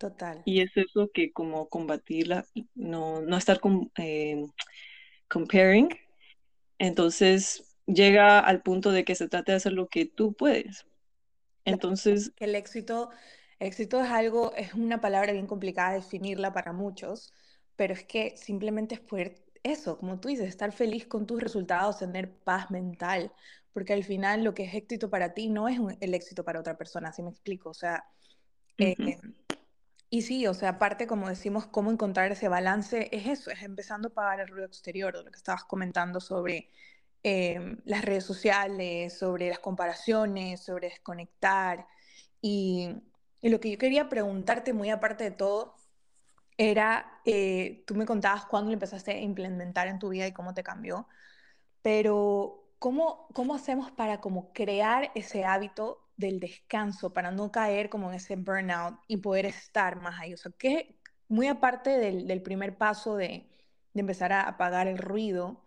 Total. 0.00 0.40
Y 0.46 0.62
es 0.62 0.74
eso 0.78 1.10
que 1.12 1.30
como 1.30 1.68
combatirla, 1.68 2.46
no, 2.74 3.20
no 3.20 3.36
estar 3.36 3.60
con, 3.60 3.92
eh, 3.98 4.46
comparing. 5.28 5.90
Entonces 6.78 7.76
llega 7.84 8.38
al 8.38 8.62
punto 8.62 8.92
de 8.92 9.04
que 9.04 9.14
se 9.14 9.28
trata 9.28 9.52
de 9.52 9.56
hacer 9.56 9.74
lo 9.74 9.88
que 9.88 10.06
tú 10.06 10.32
puedes. 10.32 10.86
Entonces... 11.66 12.32
El 12.38 12.54
éxito, 12.54 13.10
éxito 13.58 14.00
es 14.02 14.10
algo, 14.10 14.54
es 14.54 14.72
una 14.72 15.02
palabra 15.02 15.32
bien 15.32 15.46
complicada 15.46 15.90
de 15.90 15.96
definirla 15.96 16.54
para 16.54 16.72
muchos, 16.72 17.30
pero 17.76 17.92
es 17.92 18.02
que 18.04 18.38
simplemente 18.38 18.94
es 18.94 19.02
poder 19.02 19.44
eso, 19.62 19.98
como 19.98 20.18
tú 20.18 20.28
dices, 20.28 20.48
estar 20.48 20.72
feliz 20.72 21.06
con 21.06 21.26
tus 21.26 21.42
resultados, 21.42 21.98
tener 21.98 22.32
paz 22.32 22.70
mental, 22.70 23.34
porque 23.74 23.92
al 23.92 24.04
final 24.04 24.44
lo 24.44 24.54
que 24.54 24.64
es 24.64 24.72
éxito 24.72 25.10
para 25.10 25.34
ti 25.34 25.50
no 25.50 25.68
es 25.68 25.78
el 26.00 26.14
éxito 26.14 26.42
para 26.42 26.60
otra 26.60 26.78
persona, 26.78 27.10
así 27.10 27.22
me 27.22 27.28
explico? 27.28 27.68
O 27.68 27.74
sea, 27.74 28.02
y 30.10 30.22
sí, 30.22 30.46
o 30.48 30.54
sea, 30.54 30.70
aparte, 30.70 31.06
como 31.06 31.28
decimos, 31.28 31.66
cómo 31.66 31.90
encontrar 31.92 32.32
ese 32.32 32.48
balance 32.48 33.08
es 33.12 33.28
eso, 33.28 33.50
es 33.52 33.62
empezando 33.62 34.08
a 34.08 34.14
pagar 34.14 34.40
el 34.40 34.48
ruido 34.48 34.66
exterior, 34.66 35.16
de 35.16 35.22
lo 35.24 35.30
que 35.30 35.36
estabas 35.36 35.64
comentando 35.64 36.20
sobre 36.20 36.68
em, 37.22 37.78
las 37.84 38.04
redes 38.04 38.24
sociales, 38.24 39.16
sobre 39.18 39.48
las 39.48 39.60
comparaciones, 39.60 40.60
sobre 40.64 40.88
desconectar. 40.88 41.86
Y, 42.42 42.90
lo 43.42 43.60
que 43.60 43.70
yo 43.70 43.78
quería 43.78 44.08
preguntarte, 44.08 44.72
muy 44.72 44.90
aparte 44.90 45.24
de 45.24 45.30
todo, 45.32 45.76
era, 46.58 47.20
eh, 47.24 47.84
tú 47.86 47.94
me 47.94 48.06
contabas 48.06 48.46
cuándo 48.46 48.70
lo 48.70 48.74
empezaste 48.74 49.12
a 49.12 49.20
implementar 49.20 49.88
en 49.88 49.98
tu 49.98 50.10
vida 50.10 50.26
y 50.26 50.32
cómo 50.32 50.54
te 50.54 50.62
cambió, 50.62 51.08
pero 51.82 52.68
¿cómo, 52.78 53.28
cómo 53.34 53.54
hacemos 53.54 53.90
para 53.92 54.20
como 54.20 54.52
crear 54.52 55.12
ese 55.14 55.44
hábito 55.44 56.09
del 56.20 56.40
descanso, 56.40 57.12
para 57.12 57.30
no 57.32 57.50
caer 57.52 57.90
como 57.90 58.10
en 58.10 58.16
ese 58.16 58.36
burnout 58.36 59.00
y 59.08 59.18
poder 59.18 59.46
estar 59.46 60.00
más 60.02 60.20
ahí? 60.20 60.34
O 60.34 60.38
sea, 60.38 60.52
que 60.58 60.96
muy 61.28 61.48
aparte 61.48 61.90
del, 61.90 62.26
del 62.28 62.42
primer 62.42 62.78
paso 62.78 63.16
de, 63.16 63.48
de 63.94 64.00
empezar 64.00 64.32
a 64.32 64.42
apagar 64.48 64.88
el 64.88 64.98
ruido, 64.98 65.66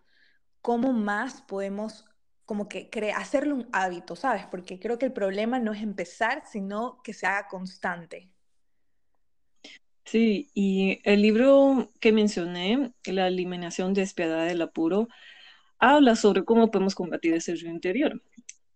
¿cómo 0.62 0.92
más 0.92 1.42
podemos 1.42 2.06
como 2.46 2.68
que 2.68 2.90
hacerlo 3.16 3.54
un 3.56 3.68
hábito, 3.72 4.16
¿sabes? 4.16 4.46
Porque 4.46 4.78
creo 4.80 4.98
que 4.98 5.06
el 5.06 5.12
problema 5.12 5.58
no 5.60 5.72
es 5.72 5.82
empezar, 5.82 6.44
sino 6.46 7.00
que 7.02 7.14
se 7.14 7.26
haga 7.26 7.48
constante. 7.48 8.30
Sí, 10.04 10.50
y 10.54 11.00
el 11.04 11.22
libro 11.22 11.90
que 12.00 12.12
mencioné, 12.12 12.92
La 13.06 13.26
eliminación 13.28 13.94
despiadada 13.94 14.44
del 14.44 14.62
apuro, 14.62 15.08
habla 15.78 16.16
sobre 16.16 16.44
cómo 16.44 16.70
podemos 16.70 16.94
combatir 16.94 17.34
ese 17.34 17.54
río 17.56 17.70
interior. 17.70 18.22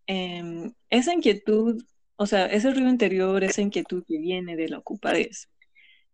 Em, 0.08 0.72
esa 0.88 1.12
inquietud, 1.12 1.84
o 2.16 2.26
sea, 2.26 2.46
ese 2.46 2.70
río 2.70 2.88
interior, 2.88 3.44
esa 3.44 3.60
inquietud 3.60 4.04
que 4.08 4.18
viene 4.18 4.56
de 4.56 4.68
la 4.68 4.78
ocupadez. 4.78 5.50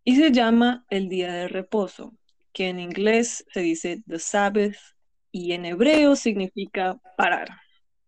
Y 0.02 0.16
se 0.16 0.32
llama 0.32 0.84
el 0.90 1.08
día 1.08 1.32
de 1.32 1.46
reposo, 1.46 2.12
que 2.52 2.68
en 2.68 2.80
inglés 2.80 3.46
se 3.52 3.60
dice 3.60 4.02
the 4.08 4.18
Sabbath 4.18 4.76
y 5.30 5.52
en 5.52 5.64
hebreo 5.64 6.16
significa 6.16 6.98
parar, 7.16 7.48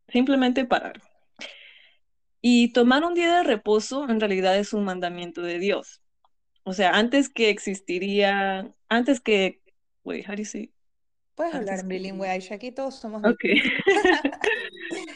simplemente 0.08 0.64
parar. 0.64 1.00
Y 2.42 2.72
tomar 2.72 3.04
un 3.04 3.14
día 3.14 3.36
de 3.36 3.44
reposo 3.44 4.08
en 4.08 4.18
realidad 4.18 4.58
es 4.58 4.72
un 4.72 4.84
mandamiento 4.84 5.40
de 5.40 5.60
Dios. 5.60 6.02
O 6.64 6.72
sea, 6.72 6.90
antes 6.90 7.28
que 7.28 7.48
existiría, 7.48 8.74
antes 8.88 9.20
que, 9.20 9.62
wait, 10.02 10.28
how 10.28 10.34
do 10.34 10.42
you 10.42 10.44
say? 10.44 10.72
Puedes 11.36 11.54
hablar 11.54 11.78
en 11.78 11.88
bilingüe, 11.88 12.28
Aisha, 12.28 12.56
aquí 12.56 12.72
todos 12.72 12.96
somos 12.96 13.22
Ok. 13.24 13.44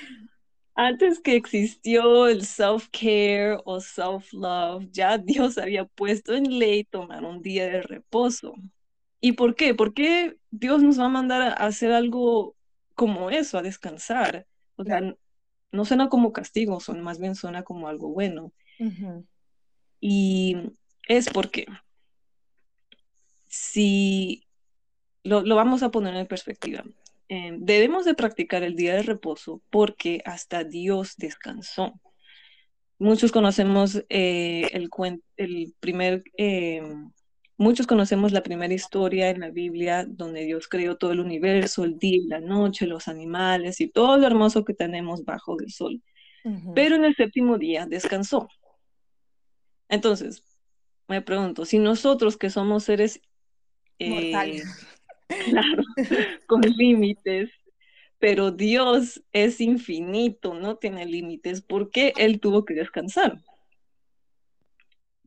antes 0.81 1.21
que 1.21 1.37
existió 1.37 2.27
el 2.27 2.47
self-care 2.47 3.61
o 3.67 3.81
self-love, 3.81 4.89
ya 4.91 5.19
Dios 5.19 5.59
había 5.59 5.85
puesto 5.85 6.35
en 6.35 6.59
ley 6.59 6.85
tomar 6.85 7.23
un 7.23 7.43
día 7.43 7.67
de 7.67 7.83
reposo. 7.83 8.55
¿Y 9.21 9.33
por 9.33 9.55
qué? 9.55 9.75
¿Por 9.75 9.93
qué 9.93 10.39
Dios 10.51 10.83
nos 10.83 10.99
va 10.99 11.05
a 11.05 11.11
mandar 11.11 11.43
a 11.43 11.53
hacer 11.67 11.93
algo 11.93 12.57
como 12.95 13.29
eso, 13.29 13.59
a 13.59 13.63
descansar? 13.63 14.47
O 14.77 14.85
sea, 14.85 15.03
no 15.71 15.85
suena 15.85 16.09
como 16.09 16.33
castigo, 16.33 16.81
son, 16.81 17.03
más 17.03 17.21
bien 17.21 17.35
suena 17.35 17.63
como 17.63 17.87
algo 17.87 18.09
bueno. 18.09 18.51
Y 20.01 20.57
es 21.09 21.29
porque 21.29 21.67
si 23.47 24.47
lo, 25.25 25.43
vamos 25.55 25.83
a 25.83 25.91
poner 25.91 26.17
en 26.17 26.27
perspectiva, 26.27 26.85
eh, 27.33 27.53
debemos 27.61 28.05
de 28.05 28.15
practicar 28.15 28.65
el 28.65 28.75
día 28.75 28.97
de 28.97 29.05
reposo 29.05 29.63
porque 29.71 30.21
hasta 30.25 30.65
Dios 30.65 31.15
descansó. 31.17 31.93
Muchos 32.99 33.31
conocemos 33.31 34.05
eh, 34.09 34.69
el, 34.73 34.91
el 35.37 35.73
primer, 35.79 36.25
eh, 36.37 36.83
muchos 37.57 37.87
conocemos 37.87 38.33
la 38.33 38.43
primera 38.43 38.75
historia 38.75 39.31
en 39.31 39.39
la 39.39 39.51
Biblia 39.51 40.05
donde 40.09 40.45
Dios 40.45 40.67
creó 40.67 40.97
todo 40.97 41.13
el 41.13 41.21
universo, 41.21 41.85
el 41.85 41.99
día 41.99 42.17
y 42.17 42.27
la 42.27 42.41
noche, 42.41 42.89
los 42.89 43.07
animales 43.07 43.81
y 43.81 43.87
todo 43.87 44.17
lo 44.17 44.27
hermoso 44.27 44.65
que 44.65 44.75
tenemos 44.75 45.25
bajo 45.25 45.57
el 45.61 45.71
sol. 45.71 46.03
Pero 46.75 46.97
en 46.97 47.05
el 47.05 47.15
séptimo 47.15 47.59
día 47.59 47.87
descansó. 47.87 48.49
Entonces, 49.89 50.43
me 51.07 51.23
pregunto, 51.23 51.65
si 51.65 51.79
nosotros 51.79 52.37
que 52.37 52.51
somos 52.51 52.83
seres 52.85 53.21
eh, 54.01 54.63
claro, 55.45 55.83
con 56.47 56.61
límites, 56.61 57.51
pero 58.19 58.51
Dios 58.51 59.23
es 59.33 59.61
infinito, 59.61 60.55
no 60.55 60.77
tiene 60.77 61.07
límites, 61.07 61.63
¿por 61.63 61.91
qué 61.91 62.13
Él 62.17 62.41
tuvo 62.41 62.65
que 62.65 62.75
descansar? 62.75 63.41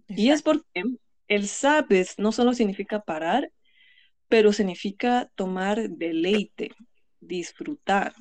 Y 0.08 0.30
es 0.30 0.42
porque 0.42 0.84
el 1.28 1.48
sabes 1.48 2.20
no 2.20 2.32
solo 2.32 2.54
significa 2.54 3.00
parar, 3.02 3.52
pero 4.28 4.54
significa 4.54 5.32
tomar 5.36 5.90
deleite, 5.90 6.72
disfrutar. 7.20 8.14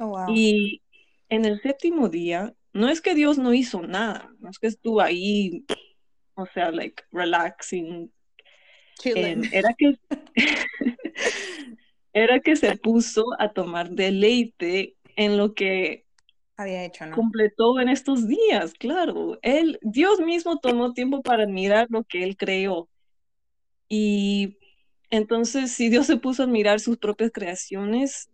Oh, 0.00 0.26
y 0.28 0.82
en 1.28 1.44
el 1.44 1.60
séptimo 1.60 2.08
día, 2.08 2.54
no 2.72 2.88
es 2.88 3.00
que 3.00 3.14
Dios 3.14 3.38
no 3.38 3.54
hizo 3.54 3.82
nada, 3.82 4.30
no 4.40 4.50
es 4.50 4.58
que 4.58 4.66
estuvo 4.66 5.00
ahí 5.00 5.64
o 6.38 6.46
sea, 6.46 6.70
like 6.70 7.02
relaxing. 7.10 8.10
Em, 9.04 9.42
era 9.52 9.74
que 9.76 9.98
era 12.12 12.40
que 12.40 12.56
se 12.56 12.76
puso 12.76 13.24
a 13.38 13.52
tomar 13.52 13.90
deleite 13.90 14.96
en 15.16 15.36
lo 15.36 15.54
que 15.54 16.04
había 16.56 16.84
hecho, 16.84 17.06
¿no? 17.06 17.14
Completó 17.14 17.78
en 17.78 17.88
estos 17.88 18.26
días, 18.26 18.74
claro. 18.74 19.38
Él, 19.42 19.78
Dios 19.82 20.20
mismo 20.20 20.58
tomó 20.58 20.92
tiempo 20.92 21.22
para 21.22 21.44
admirar 21.44 21.86
lo 21.90 22.02
que 22.02 22.24
él 22.24 22.36
creó. 22.36 22.88
Y 23.88 24.58
entonces, 25.10 25.72
si 25.72 25.88
Dios 25.88 26.06
se 26.06 26.16
puso 26.16 26.42
a 26.42 26.46
admirar 26.46 26.80
sus 26.80 26.98
propias 26.98 27.30
creaciones, 27.32 28.28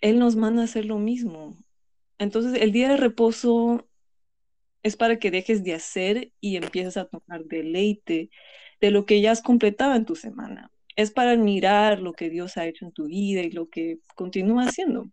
Él 0.00 0.18
nos 0.18 0.36
manda 0.36 0.62
a 0.62 0.64
hacer 0.66 0.84
lo 0.84 0.98
mismo. 0.98 1.56
Entonces, 2.18 2.60
el 2.60 2.72
día 2.72 2.90
de 2.90 2.96
reposo 2.98 3.88
es 4.82 4.96
para 4.96 5.18
que 5.18 5.30
dejes 5.30 5.64
de 5.64 5.74
hacer 5.74 6.32
y 6.40 6.56
empieces 6.56 6.96
a 6.96 7.06
tomar 7.06 7.44
deleite 7.44 8.30
de 8.82 8.90
lo 8.90 9.06
que 9.06 9.20
ya 9.22 9.30
has 9.30 9.40
completado 9.40 9.94
en 9.94 10.04
tu 10.04 10.16
semana. 10.16 10.70
Es 10.96 11.12
para 11.12 11.30
admirar 11.30 12.00
lo 12.00 12.12
que 12.12 12.28
Dios 12.28 12.56
ha 12.58 12.66
hecho 12.66 12.84
en 12.84 12.92
tu 12.92 13.06
vida 13.06 13.40
y 13.40 13.50
lo 13.50 13.68
que 13.70 14.00
continúa 14.16 14.64
haciendo. 14.64 15.08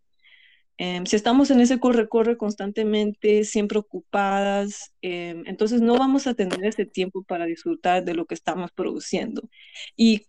Em, 0.78 1.06
si 1.06 1.16
estamos 1.16 1.52
en 1.52 1.60
ese 1.60 1.80
corre-corre 1.80 2.36
constantemente, 2.36 3.44
siempre 3.44 3.78
ocupadas, 3.78 4.92
em, 5.02 5.44
entonces 5.46 5.82
no 5.82 5.98
vamos 5.98 6.26
a 6.26 6.34
tener 6.34 6.66
ese 6.66 6.86
tiempo 6.86 7.24
para 7.24 7.46
disfrutar 7.46 8.04
de 8.04 8.16
lo 8.16 8.26
que 8.26 8.34
estamos 8.34 8.72
produciendo. 8.72 9.44
¿Y 9.96 10.26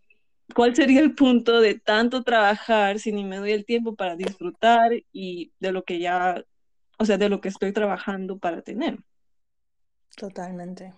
cuál 0.54 0.76
sería 0.76 1.00
el 1.00 1.14
punto 1.14 1.61
de 1.61 1.78
tanto 1.78 2.23
trabajar 2.23 2.99
si 2.99 3.11
ni 3.11 3.25
me 3.25 3.38
doy 3.38 3.52
el 3.52 3.64
tiempo 3.64 3.94
para 3.94 4.16
disfrutar 4.16 4.92
y 5.12 5.52
de 5.61 5.73
lo 5.73 5.85
que 5.85 5.99
ya, 5.99 6.44
o 6.99 7.04
sea, 7.06 7.16
de 7.16 7.30
lo 7.30 7.40
que 7.40 7.49
estoy 7.49 7.73
trabajando 7.73 8.38
para 8.38 8.61
tener? 8.61 8.99
Totalmente, 10.16 10.92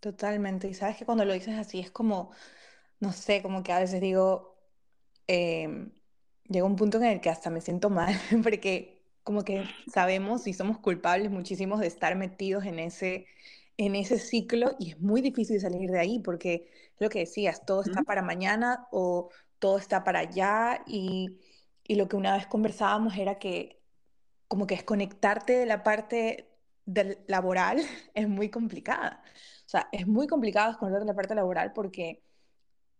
totalmente. 0.00 0.68
Y 0.68 0.74
sabes 0.74 0.96
que 0.96 1.04
cuando 1.06 1.24
lo 1.24 1.32
dices 1.34 1.58
así 1.58 1.80
es 1.80 1.90
como, 1.90 2.30
no 3.00 3.12
sé, 3.12 3.42
como 3.42 3.62
que 3.62 3.72
a 3.72 3.80
veces 3.80 4.00
digo, 4.00 4.58
eh, 5.28 5.90
llega 6.48 6.66
un 6.66 6.76
punto 6.76 6.98
en 6.98 7.04
el 7.04 7.20
que 7.20 7.30
hasta 7.30 7.50
me 7.50 7.60
siento 7.60 7.90
mal, 7.90 8.14
porque 8.42 9.04
como 9.24 9.44
que 9.44 9.64
sabemos 9.92 10.46
y 10.46 10.54
somos 10.54 10.78
culpables 10.78 11.30
muchísimos 11.30 11.80
de 11.80 11.88
estar 11.88 12.16
metidos 12.16 12.64
en 12.66 12.78
ese, 12.78 13.26
en 13.76 13.96
ese 13.96 14.18
ciclo 14.18 14.76
y 14.78 14.92
es 14.92 15.00
muy 15.00 15.20
difícil 15.22 15.60
salir 15.60 15.90
de 15.90 15.98
ahí 16.00 16.20
porque 16.20 16.70
lo 16.98 17.08
que 17.10 17.20
decías, 17.20 17.66
todo 17.66 17.82
está 17.82 18.02
para 18.04 18.22
mañana 18.22 18.88
o 18.92 19.30
todo 19.58 19.78
está 19.78 20.04
para 20.04 20.20
allá 20.20 20.82
y, 20.86 21.40
y 21.84 21.96
lo 21.96 22.08
que 22.08 22.16
una 22.16 22.36
vez 22.36 22.46
conversábamos 22.46 23.16
era 23.16 23.38
que 23.38 23.82
como 24.48 24.66
que 24.66 24.74
es 24.74 24.84
conectarte 24.84 25.54
de 25.54 25.66
la 25.66 25.82
parte 25.82 26.48
del 26.86 27.18
laboral 27.26 27.80
es 28.14 28.28
muy 28.28 28.50
complicada. 28.50 29.22
O 29.66 29.68
sea, 29.68 29.88
es 29.90 30.06
muy 30.06 30.28
complicado 30.28 30.70
esconder 30.70 31.02
la 31.02 31.14
parte 31.14 31.34
laboral 31.34 31.72
porque 31.72 32.22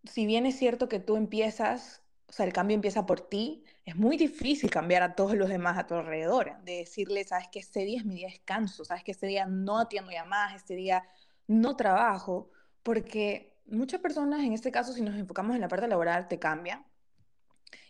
si 0.05 0.27
bien 0.27 0.47
es 0.47 0.59
cierto 0.59 0.89
que 0.89 0.99
tú 0.99 1.17
empiezas, 1.17 2.03
o 2.29 2.33
sea, 2.33 2.45
el 2.45 2.53
cambio 2.53 2.75
empieza 2.75 3.07
por 3.07 3.21
ti, 3.21 3.65
es 3.85 3.95
muy 3.95 4.17
difícil 4.17 4.69
cambiar 4.69 5.05
a 5.05 5.15
todos 5.15 5.35
los 5.35 5.49
demás 5.49 5.79
a 5.79 5.87
tu 5.87 5.95
alrededor, 5.95 6.57
de 6.65 6.79
decirle, 6.79 7.23
sabes 7.25 7.47
que 7.49 7.61
este 7.61 7.85
día 7.85 7.99
es 7.99 8.05
mi 8.05 8.17
día 8.17 8.27
de 8.27 8.33
descanso, 8.33 8.85
sabes 8.85 9.05
que 9.05 9.13
este 9.13 9.29
día 9.29 9.47
no 9.47 9.79
atiendo 9.79 10.11
llamadas, 10.11 10.57
este 10.57 10.75
día 10.75 11.05
no 11.47 11.77
trabajo, 11.77 12.51
porque 12.83 13.55
muchas 13.67 14.01
personas, 14.01 14.41
en 14.41 14.53
este 14.53 14.73
caso, 14.73 14.93
si 14.93 15.03
nos 15.03 15.15
enfocamos 15.15 15.55
en 15.55 15.61
la 15.61 15.69
parte 15.69 15.87
laboral, 15.87 16.27
te 16.27 16.41
cambian, 16.41 16.85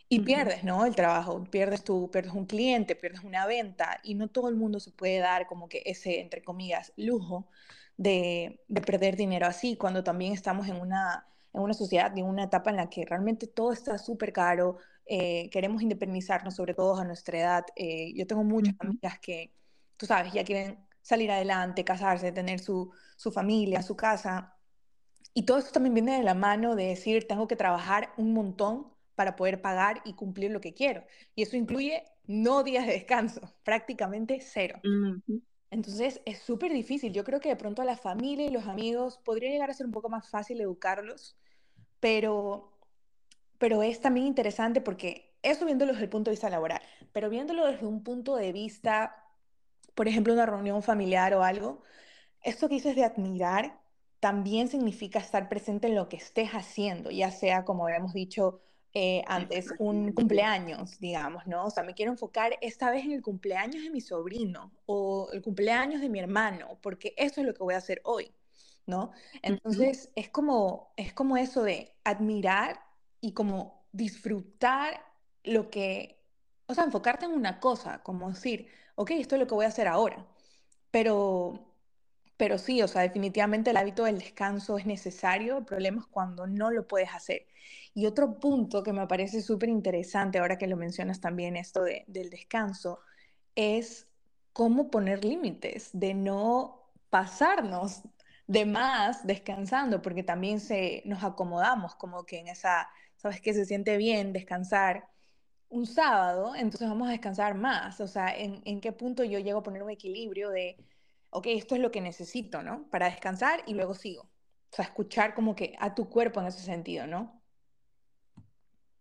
y 0.09 0.21
pierdes, 0.21 0.63
¿no? 0.63 0.87
El 0.87 0.95
trabajo, 0.95 1.43
pierdes 1.45 1.83
tú, 1.83 2.11
pierdes 2.11 2.33
un 2.33 2.47
cliente, 2.47 2.95
pierdes 2.95 3.25
una 3.25 3.45
venta 3.47 3.99
y 4.05 4.15
no 4.15 4.29
todo 4.29 4.49
el 4.49 4.55
mundo 4.55 4.79
se 4.79 4.93
puede 4.93 5.19
dar 5.19 5.49
como 5.49 5.69
que 5.69 5.83
ese, 5.85 6.21
entre 6.21 6.43
comillas, 6.43 6.93
lujo 6.97 7.49
de, 7.97 8.63
de 8.69 8.81
perder 8.81 9.17
dinero 9.17 9.47
así, 9.47 9.77
cuando 9.77 10.05
también 10.05 10.33
estamos 10.33 10.69
en 10.69 10.77
una, 10.77 11.27
en 11.53 11.63
una 11.63 11.75
sociedad 11.75 12.13
y 12.15 12.21
en 12.21 12.27
una 12.27 12.45
etapa 12.45 12.71
en 12.71 12.77
la 12.77 12.91
que 12.91 13.05
realmente 13.05 13.47
todo 13.47 13.73
está 13.73 13.99
súper 13.99 14.33
caro, 14.33 14.79
eh, 15.07 15.49
queremos 15.51 15.83
independizarnos, 15.83 16.55
sobre 16.55 16.75
todo 16.75 16.97
a 16.97 17.05
nuestra 17.05 17.39
edad. 17.39 17.65
Eh, 17.77 18.13
yo 18.15 18.27
tengo 18.27 18.45
muchas 18.45 18.75
amigas 18.81 19.19
que, 19.21 19.53
tú 19.97 20.07
sabes, 20.07 20.33
ya 20.33 20.45
quieren 20.45 20.79
salir 21.01 21.31
adelante, 21.31 21.85
casarse, 21.85 22.33
tener 22.33 22.59
su, 22.59 22.91
su 23.17 23.31
familia, 23.31 23.83
su 23.83 23.97
casa. 23.97 24.57
Y 25.33 25.45
todo 25.45 25.59
esto 25.59 25.73
también 25.73 25.95
viene 25.95 26.19
de 26.19 26.25
la 26.25 26.35
mano 26.35 26.75
de 26.75 26.87
decir, 26.87 27.29
tengo 27.29 27.47
que 27.47 27.57
trabajar 27.57 28.13
un 28.17 28.33
montón 28.33 28.89
para 29.15 29.37
poder 29.37 29.63
pagar 29.63 30.03
y 30.05 30.15
cumplir 30.15 30.51
lo 30.51 30.61
que 30.61 30.75
quiero. 30.75 31.05
Y 31.35 31.43
eso 31.43 31.57
incluye 31.57 32.05
no 32.27 32.65
días 32.65 32.87
de 32.87 32.95
descanso, 32.95 33.55
prácticamente 33.63 34.41
cero. 34.41 34.81
Entonces 35.71 36.21
es 36.25 36.41
súper 36.41 36.73
difícil. 36.73 37.13
Yo 37.13 37.25
creo 37.25 37.41
que 37.41 37.49
de 37.49 37.57
pronto 37.57 37.83
a 37.83 37.85
la 37.85 37.97
familia 37.97 38.47
y 38.47 38.51
los 38.51 38.67
amigos 38.67 39.19
podría 39.19 39.51
llegar 39.51 39.71
a 39.71 39.75
ser 39.75 39.87
un 39.87 39.93
poco 39.93 40.09
más 40.09 40.29
fácil 40.29 40.61
educarlos, 40.61 41.37
pero, 42.01 42.73
pero 43.59 43.83
es 43.83 44.01
también 44.01 44.27
interesante 44.27 44.81
porque 44.81 45.35
eso 45.43 45.65
viéndolo 45.65 45.93
desde 45.93 46.05
el 46.05 46.11
punto 46.11 46.31
de 46.31 46.35
vista 46.35 46.51
laboral, 46.51 46.83
pero 47.13 47.31
viéndolo 47.31 47.67
desde 47.67 47.87
un 47.87 48.03
punto 48.03 48.37
de 48.37 48.53
vista, 48.53 49.25
por 49.95 50.09
ejemplo, 50.09 50.33
una 50.33 50.47
reunión 50.47 50.83
familiar 50.83 51.35
o 51.35 51.43
algo, 51.43 51.83
esto 52.43 52.69
que 52.69 52.77
dices 52.77 52.97
de 52.97 53.05
admirar 53.05 53.81
también 54.21 54.69
significa 54.69 55.19
estar 55.19 55.49
presente 55.49 55.89
en 55.89 55.95
lo 55.95 56.09
que 56.09 56.17
estés 56.17 56.51
haciendo, 56.51 57.11
ya 57.11 57.31
sea, 57.31 57.65
como 57.65 57.87
habíamos 57.87 58.13
dicho 58.13 58.61
eh, 58.99 59.23
antes, 59.27 59.75
un 59.79 60.13
cumpleaños, 60.13 60.99
digamos, 60.99 61.47
¿no? 61.47 61.67
O 61.67 61.71
sea, 61.71 61.83
me 61.83 61.93
quiero 61.93 62.13
enfocar 62.13 62.57
esta 62.63 62.91
vez 62.91 63.05
en 63.05 63.13
el 63.13 63.21
cumpleaños 63.21 63.83
de 63.83 63.91
mi 63.91 64.01
sobrino 64.01 64.73
o 64.87 65.29
el 65.35 65.43
cumpleaños 65.43 66.01
de 66.01 66.09
mi 66.09 66.19
hermano, 66.19 66.79
porque 66.81 67.13
eso 67.19 67.43
es 67.43 67.47
lo 67.47 67.53
que 67.53 67.63
voy 67.63 67.75
a 67.75 67.77
hacer 67.77 68.01
hoy, 68.05 68.33
¿no? 68.87 69.11
Entonces, 69.43 70.11
es 70.17 70.31
como, 70.31 70.95
es 70.97 71.13
como 71.13 71.37
eso 71.37 71.63
de 71.63 71.95
admirar 72.05 72.81
y 73.21 73.33
como 73.33 73.85
disfrutar 73.93 74.99
lo 75.45 75.69
que, 75.69 76.19
o 76.65 76.73
sea, 76.73 76.85
enfocarte 76.85 77.27
en 77.27 77.33
una 77.33 77.61
cosa, 77.61 78.03
como 78.03 78.31
decir, 78.31 78.67
ok, 78.95 79.11
esto 79.11 79.35
es 79.35 79.41
lo 79.43 79.47
que 79.47 79.55
voy 79.55 79.67
a 79.67 79.69
hacer 79.69 79.89
ahora, 79.89 80.27
pero 80.91 81.66
pero 82.37 82.59
sí, 82.59 82.83
o 82.83 82.89
sea, 82.89 83.03
definitivamente 83.03 83.71
el 83.71 83.77
hábito 83.77 84.05
del 84.05 84.19
descanso 84.19 84.79
es 84.79 84.87
necesario, 84.87 85.59
el 85.59 85.65
problema 85.65 86.01
es 86.03 86.07
cuando 86.07 86.47
no 86.47 86.71
lo 86.71 86.87
puedes 86.87 87.11
hacer. 87.15 87.47
Y 87.95 88.07
otro 88.07 88.39
punto 88.41 88.83
que 88.83 88.93
me 88.93 89.07
parece 89.07 89.41
súper 89.43 89.69
interesante, 89.71 90.39
ahora 90.39 90.59
que 90.59 90.67
lo 90.67 90.77
mencionas 90.77 91.21
también, 91.21 91.57
esto 91.57 91.83
de, 91.83 92.05
del 92.09 92.31
descanso, 92.31 93.01
es 93.55 94.09
cómo 94.53 94.91
poner 94.91 95.25
límites, 95.25 95.91
de 95.93 96.15
no 96.15 96.93
pasarnos 97.11 98.03
de 98.47 98.65
más 98.67 99.27
descansando, 99.27 100.03
porque 100.03 100.23
también 100.23 100.61
se, 100.61 101.03
nos 101.07 101.25
acomodamos 101.25 101.95
como 101.97 102.25
que 102.27 102.39
en 102.39 102.49
esa, 102.49 102.89
¿sabes 103.17 103.41
qué? 103.41 103.55
Se 103.55 103.65
siente 103.65 103.97
bien 103.97 104.33
descansar 104.33 105.09
un 105.69 105.87
sábado, 105.87 106.55
entonces 106.55 106.89
vamos 106.89 107.09
a 107.09 107.13
descansar 107.13 107.55
más. 107.55 108.01
O 108.01 108.07
sea, 108.09 108.37
¿en, 108.37 108.63
en 108.65 108.81
qué 108.81 108.93
punto 108.93 109.25
yo 109.25 109.39
llego 109.39 109.61
a 109.61 109.63
poner 109.63 109.83
un 109.83 109.91
equilibrio 109.91 110.51
de 110.51 110.77
ok, 111.31 111.47
esto 111.49 111.75
es 111.75 111.81
lo 111.81 111.91
que 111.91 112.01
necesito, 112.01 112.63
¿no? 112.63 112.89
Para 112.91 113.07
descansar 113.07 113.63
y 113.67 113.75
luego 113.75 113.95
sigo. 113.95 114.23
O 114.23 114.77
sea, 114.77 114.85
escuchar 114.85 115.35
como 115.35 115.55
que 115.55 115.75
a 115.79 115.95
tu 115.95 116.09
cuerpo 116.09 116.41
en 116.41 116.47
ese 116.47 116.61
sentido, 116.61 117.07
¿no? 117.07 117.43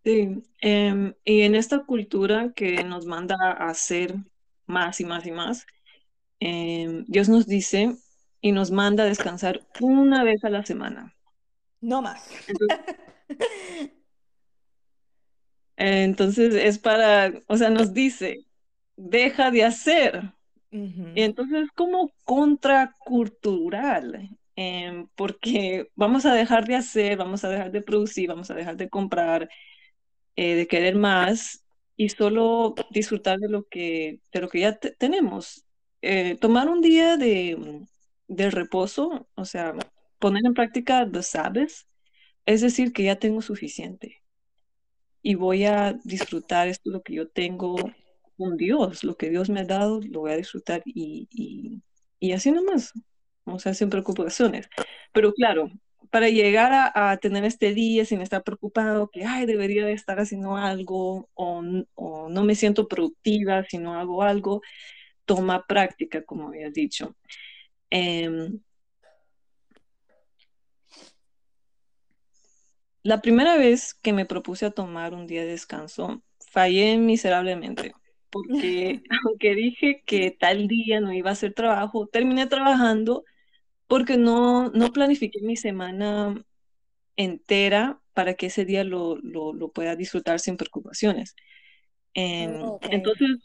Sí, 0.04 0.42
em, 0.60 1.14
y 1.24 1.42
en 1.42 1.56
esta 1.56 1.84
cultura 1.84 2.52
que 2.54 2.84
nos 2.84 3.06
manda 3.06 3.36
a 3.40 3.68
hacer 3.68 4.14
más 4.66 5.00
y 5.00 5.04
más 5.04 5.26
y 5.26 5.32
más, 5.32 5.66
em, 6.38 7.04
Dios 7.08 7.28
nos 7.28 7.46
dice 7.46 7.96
y 8.40 8.52
nos 8.52 8.70
manda 8.70 9.02
a 9.02 9.06
descansar 9.06 9.66
una 9.80 10.22
vez 10.22 10.44
a 10.44 10.50
la 10.50 10.64
semana. 10.64 11.16
No 11.80 12.02
más. 12.02 12.28
Entonces, 15.76 16.54
es 16.54 16.78
para, 16.78 17.32
o 17.48 17.56
sea, 17.56 17.70
nos 17.70 17.92
dice, 17.92 18.46
deja 18.96 19.50
de 19.50 19.64
hacer, 19.64 20.32
entonces 21.14 21.64
es 21.64 21.70
como 21.72 22.12
contracultural, 22.24 24.28
em, 24.56 25.08
porque 25.14 25.90
vamos 25.94 26.26
a 26.26 26.34
dejar 26.34 26.66
de 26.66 26.76
hacer, 26.76 27.16
vamos 27.16 27.44
a 27.44 27.48
dejar 27.48 27.70
de 27.72 27.82
producir, 27.82 28.28
vamos 28.28 28.50
a 28.50 28.54
dejar 28.54 28.76
de 28.76 28.88
comprar, 28.88 29.48
eh, 30.36 30.54
de 30.54 30.66
querer 30.66 30.96
más 30.96 31.64
y 31.96 32.08
solo 32.10 32.74
disfrutar 32.90 33.38
de 33.38 33.48
lo 33.48 33.64
que, 33.64 34.20
de 34.32 34.40
lo 34.40 34.48
que 34.48 34.60
ya 34.60 34.78
tenemos. 34.78 35.66
Eh, 36.02 36.36
tomar 36.40 36.68
un 36.68 36.80
día 36.82 37.16
de, 37.16 37.86
de 38.28 38.50
reposo, 38.50 39.28
o 39.34 39.44
sea, 39.44 39.74
poner 40.18 40.42
en 40.46 40.54
práctica 40.54 41.08
the 41.10 41.22
Sabbath, 41.22 41.72
es 42.46 42.60
decir, 42.60 42.92
que 42.92 43.04
ya 43.04 43.16
tengo 43.16 43.42
suficiente 43.42 44.22
y 45.26 45.34
voy 45.34 45.64
a 45.64 45.98
disfrutar 46.04 46.68
esto 46.68 46.90
lo 46.90 47.02
que 47.02 47.14
yo 47.14 47.26
tengo 47.26 47.74
con 48.36 48.56
Dios, 48.56 49.04
lo 49.04 49.16
que 49.16 49.30
Dios 49.30 49.50
me 49.50 49.60
ha 49.60 49.64
dado, 49.64 50.00
lo 50.02 50.20
voy 50.20 50.32
a 50.32 50.36
disfrutar 50.36 50.82
y, 50.84 51.28
y, 51.30 51.82
y 52.20 52.32
así 52.32 52.50
nomás, 52.52 52.92
o 53.44 53.58
sea, 53.58 53.74
sin 53.74 53.90
preocupaciones. 53.90 54.68
Pero 55.12 55.32
claro, 55.34 55.70
para 56.10 56.28
llegar 56.28 56.92
a, 56.94 57.16
tener 57.18 57.44
este 57.44 57.74
día 57.74 58.04
sin 58.04 58.20
estar 58.20 58.42
preocupado, 58.44 59.10
que, 59.10 59.24
ay, 59.24 59.46
debería 59.46 59.86
de 59.86 59.92
estar 59.92 60.20
haciendo 60.20 60.56
algo 60.56 61.28
o, 61.34 61.62
o 61.94 62.28
no 62.28 62.44
me 62.44 62.54
siento 62.54 62.88
productiva 62.88 63.64
si 63.68 63.78
no 63.78 63.94
hago 63.94 64.22
algo, 64.22 64.62
toma 65.24 65.66
práctica, 65.66 66.24
como 66.24 66.48
había 66.48 66.70
dicho. 66.70 67.16
Eh, 67.90 68.50
la 73.02 73.20
primera 73.20 73.56
vez 73.56 73.94
que 73.94 74.12
me 74.12 74.26
propuse 74.26 74.66
a 74.66 74.70
tomar 74.70 75.14
un 75.14 75.26
día 75.26 75.42
de 75.42 75.48
descanso, 75.48 76.22
fallé 76.50 76.98
miserablemente 76.98 77.92
porque 78.36 79.02
aunque 79.24 79.54
dije 79.54 80.02
que 80.06 80.30
tal 80.30 80.68
día 80.68 81.00
no 81.00 81.12
iba 81.12 81.30
a 81.30 81.32
hacer 81.32 81.54
trabajo, 81.54 82.06
terminé 82.06 82.46
trabajando 82.46 83.24
porque 83.86 84.16
no, 84.16 84.70
no 84.70 84.92
planifiqué 84.92 85.40
mi 85.42 85.56
semana 85.56 86.44
entera 87.16 88.00
para 88.14 88.34
que 88.34 88.46
ese 88.46 88.64
día 88.64 88.84
lo, 88.84 89.16
lo, 89.16 89.52
lo 89.52 89.70
pueda 89.70 89.96
disfrutar 89.96 90.40
sin 90.40 90.56
preocupaciones. 90.56 91.34
Oh, 92.16 92.80
entonces, 92.82 93.38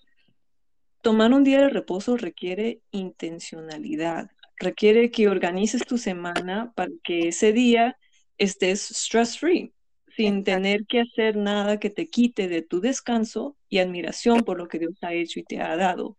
tomar 1.01 1.33
un 1.33 1.43
día 1.43 1.61
de 1.61 1.69
reposo 1.69 2.15
requiere 2.17 2.81
intencionalidad, 2.91 4.31
requiere 4.57 5.11
que 5.11 5.27
organices 5.27 5.85
tu 5.85 5.97
semana 5.97 6.71
para 6.75 6.91
que 7.03 7.29
ese 7.29 7.51
día 7.51 7.97
estés 8.37 8.91
stress 8.91 9.37
free 9.37 9.73
sin 10.15 10.43
tener 10.43 10.85
que 10.87 11.01
hacer 11.01 11.35
nada 11.35 11.79
que 11.79 11.89
te 11.89 12.07
quite 12.07 12.47
de 12.47 12.61
tu 12.61 12.81
descanso 12.81 13.57
y 13.71 13.79
admiración 13.79 14.41
por 14.41 14.59
lo 14.59 14.67
que 14.67 14.77
Dios 14.77 14.93
ha 15.01 15.13
hecho 15.13 15.39
y 15.39 15.43
te 15.43 15.61
ha 15.61 15.75
dado. 15.75 16.17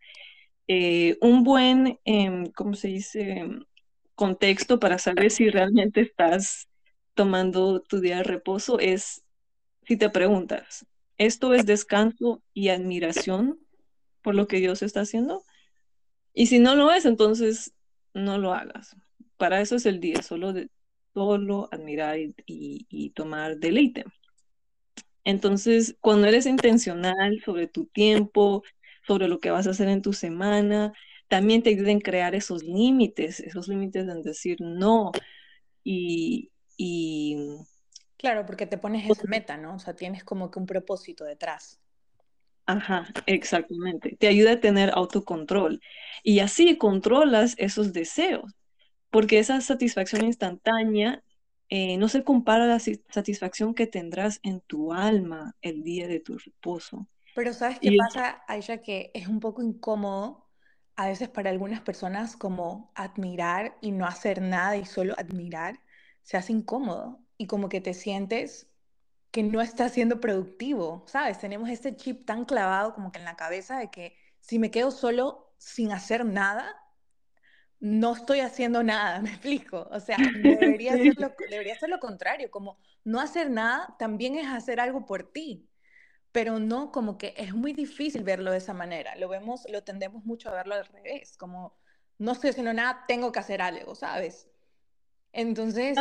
Eh, 0.67 1.17
un 1.21 1.43
buen, 1.43 1.99
eh, 2.03 2.51
¿cómo 2.55 2.73
se 2.73 2.89
dice? 2.89 3.45
Contexto 4.15 4.79
para 4.79 4.97
saber 4.97 5.31
si 5.31 5.49
realmente 5.49 6.01
estás 6.01 6.67
tomando 7.13 7.79
tu 7.81 8.01
día 8.01 8.17
de 8.17 8.23
reposo 8.23 8.79
es 8.79 9.23
si 9.85 9.97
te 9.97 10.09
preguntas, 10.09 10.85
¿esto 11.17 11.53
es 11.53 11.65
descanso 11.65 12.41
y 12.53 12.69
admiración 12.69 13.59
por 14.21 14.33
lo 14.33 14.47
que 14.47 14.57
Dios 14.57 14.81
está 14.81 15.01
haciendo? 15.01 15.43
Y 16.33 16.47
si 16.47 16.57
no 16.57 16.75
lo 16.75 16.91
es, 16.91 17.05
entonces 17.05 17.73
no 18.13 18.39
lo 18.39 18.53
hagas. 18.53 18.95
Para 19.37 19.61
eso 19.61 19.75
es 19.75 19.85
el 19.85 19.99
día, 19.99 20.23
solo 20.23 20.53
de, 20.53 20.69
solo 21.13 21.69
admirar 21.71 22.17
y, 22.47 23.09
tomar 23.11 23.57
deleite. 23.57 24.05
Entonces, 25.25 25.95
cuando 26.01 26.27
eres 26.27 26.45
intencional 26.45 27.41
sobre 27.45 27.67
tu 27.67 27.85
tiempo, 27.85 28.63
sobre 29.05 29.27
lo 29.27 29.39
que 29.39 29.51
vas 29.51 29.67
a 29.67 29.71
hacer 29.71 29.87
en 29.87 30.01
tu 30.01 30.13
semana, 30.13 30.93
también 31.27 31.63
te 31.63 31.69
ayuda 31.69 31.91
a 31.91 31.99
crear 31.99 32.35
esos 32.35 32.63
límites, 32.63 33.39
esos 33.39 33.67
límites 33.67 34.07
en 34.07 34.21
decir 34.21 34.57
no 34.59 35.11
y, 35.83 36.49
Claro, 38.17 38.45
porque 38.45 38.65
te 38.65 38.77
pones 38.77 39.09
esa 39.09 39.23
meta, 39.27 39.57
¿no? 39.57 39.75
O 39.75 39.79
sea, 39.79 39.95
tienes 39.95 40.23
como 40.23 40.49
que 40.49 40.59
un 40.59 40.65
propósito 40.65 41.25
detrás. 41.25 41.79
Ajá, 42.65 43.07
exactamente. 43.25 44.15
Te 44.17 44.27
ayuda 44.27 44.53
a 44.53 44.59
tener 44.59 44.91
autocontrol 44.93 45.81
y 46.23 46.39
así 46.39 46.77
controlas 46.77 47.55
esos 47.57 47.91
deseos 47.91 48.53
porque 49.09 49.39
esa 49.39 49.59
satisfacción 49.59 50.25
instantánea 50.25 51.21
eh, 51.75 51.97
no 51.97 52.07
se 52.07 52.23
compara 52.23 52.67
la 52.67 52.77
satisfacción 52.77 53.73
que 53.73 53.87
tendrás 53.87 54.39
en 54.43 54.61
tu 54.61 54.93
alma 54.93 55.55
el 55.63 55.81
día 55.81 56.07
de 56.07 56.19
tu 56.19 56.37
reposo. 56.37 57.07
Pero 57.33 57.51
¿sabes 57.51 57.79
qué 57.79 57.97
pasa, 57.97 58.43
Aisha? 58.47 58.83
Que 58.83 59.09
es 59.15 59.27
un 59.27 59.39
poco 59.39 59.63
incómodo 59.63 60.47
a 60.95 61.07
veces 61.07 61.29
para 61.29 61.49
algunas 61.49 61.81
personas 61.81 62.37
como 62.37 62.91
admirar 62.93 63.75
y 63.81 63.91
no 63.91 64.05
hacer 64.05 64.39
nada 64.39 64.77
y 64.77 64.85
solo 64.85 65.15
admirar, 65.17 65.79
se 66.21 66.37
hace 66.37 66.53
incómodo 66.53 67.19
y 67.39 67.47
como 67.47 67.69
que 67.69 67.81
te 67.81 67.95
sientes 67.95 68.69
que 69.31 69.41
no 69.41 69.59
estás 69.59 69.93
siendo 69.93 70.19
productivo, 70.19 71.03
¿sabes? 71.07 71.39
Tenemos 71.39 71.69
este 71.69 71.95
chip 71.95 72.23
tan 72.27 72.45
clavado 72.45 72.93
como 72.93 73.11
que 73.11 73.17
en 73.17 73.25
la 73.25 73.35
cabeza 73.35 73.79
de 73.79 73.89
que 73.89 74.15
si 74.41 74.59
me 74.59 74.69
quedo 74.69 74.91
solo 74.91 75.55
sin 75.57 75.91
hacer 75.91 76.23
nada, 76.23 76.71
no 77.83 78.13
estoy 78.13 78.39
haciendo 78.39 78.81
nada, 78.81 79.19
me 79.21 79.29
explico. 79.29 79.89
O 79.91 79.99
sea, 79.99 80.17
debería, 80.41 80.93
ser 80.93 81.19
lo, 81.19 81.33
debería 81.49 81.77
ser 81.77 81.89
lo 81.89 81.99
contrario, 81.99 82.49
como 82.49 82.77
no 83.03 83.19
hacer 83.19 83.51
nada 83.51 83.93
también 83.99 84.35
es 84.35 84.47
hacer 84.47 84.79
algo 84.79 85.05
por 85.05 85.31
ti, 85.31 85.69
pero 86.31 86.59
no 86.59 86.93
como 86.93 87.17
que 87.17 87.33
es 87.35 87.53
muy 87.53 87.73
difícil 87.73 88.23
verlo 88.23 88.51
de 88.51 88.57
esa 88.59 88.73
manera. 88.73 89.15
Lo 89.17 89.27
vemos, 89.27 89.65
lo 89.69 89.83
tendemos 89.83 90.23
mucho 90.23 90.49
a 90.49 90.53
verlo 90.53 90.75
al 90.75 90.85
revés, 90.85 91.37
como 91.37 91.77
no 92.19 92.31
estoy 92.31 92.51
haciendo 92.51 92.73
nada, 92.73 93.03
tengo 93.05 93.33
que 93.33 93.39
hacer 93.39 93.61
algo, 93.61 93.95
¿sabes? 93.95 94.47
Entonces, 95.33 95.97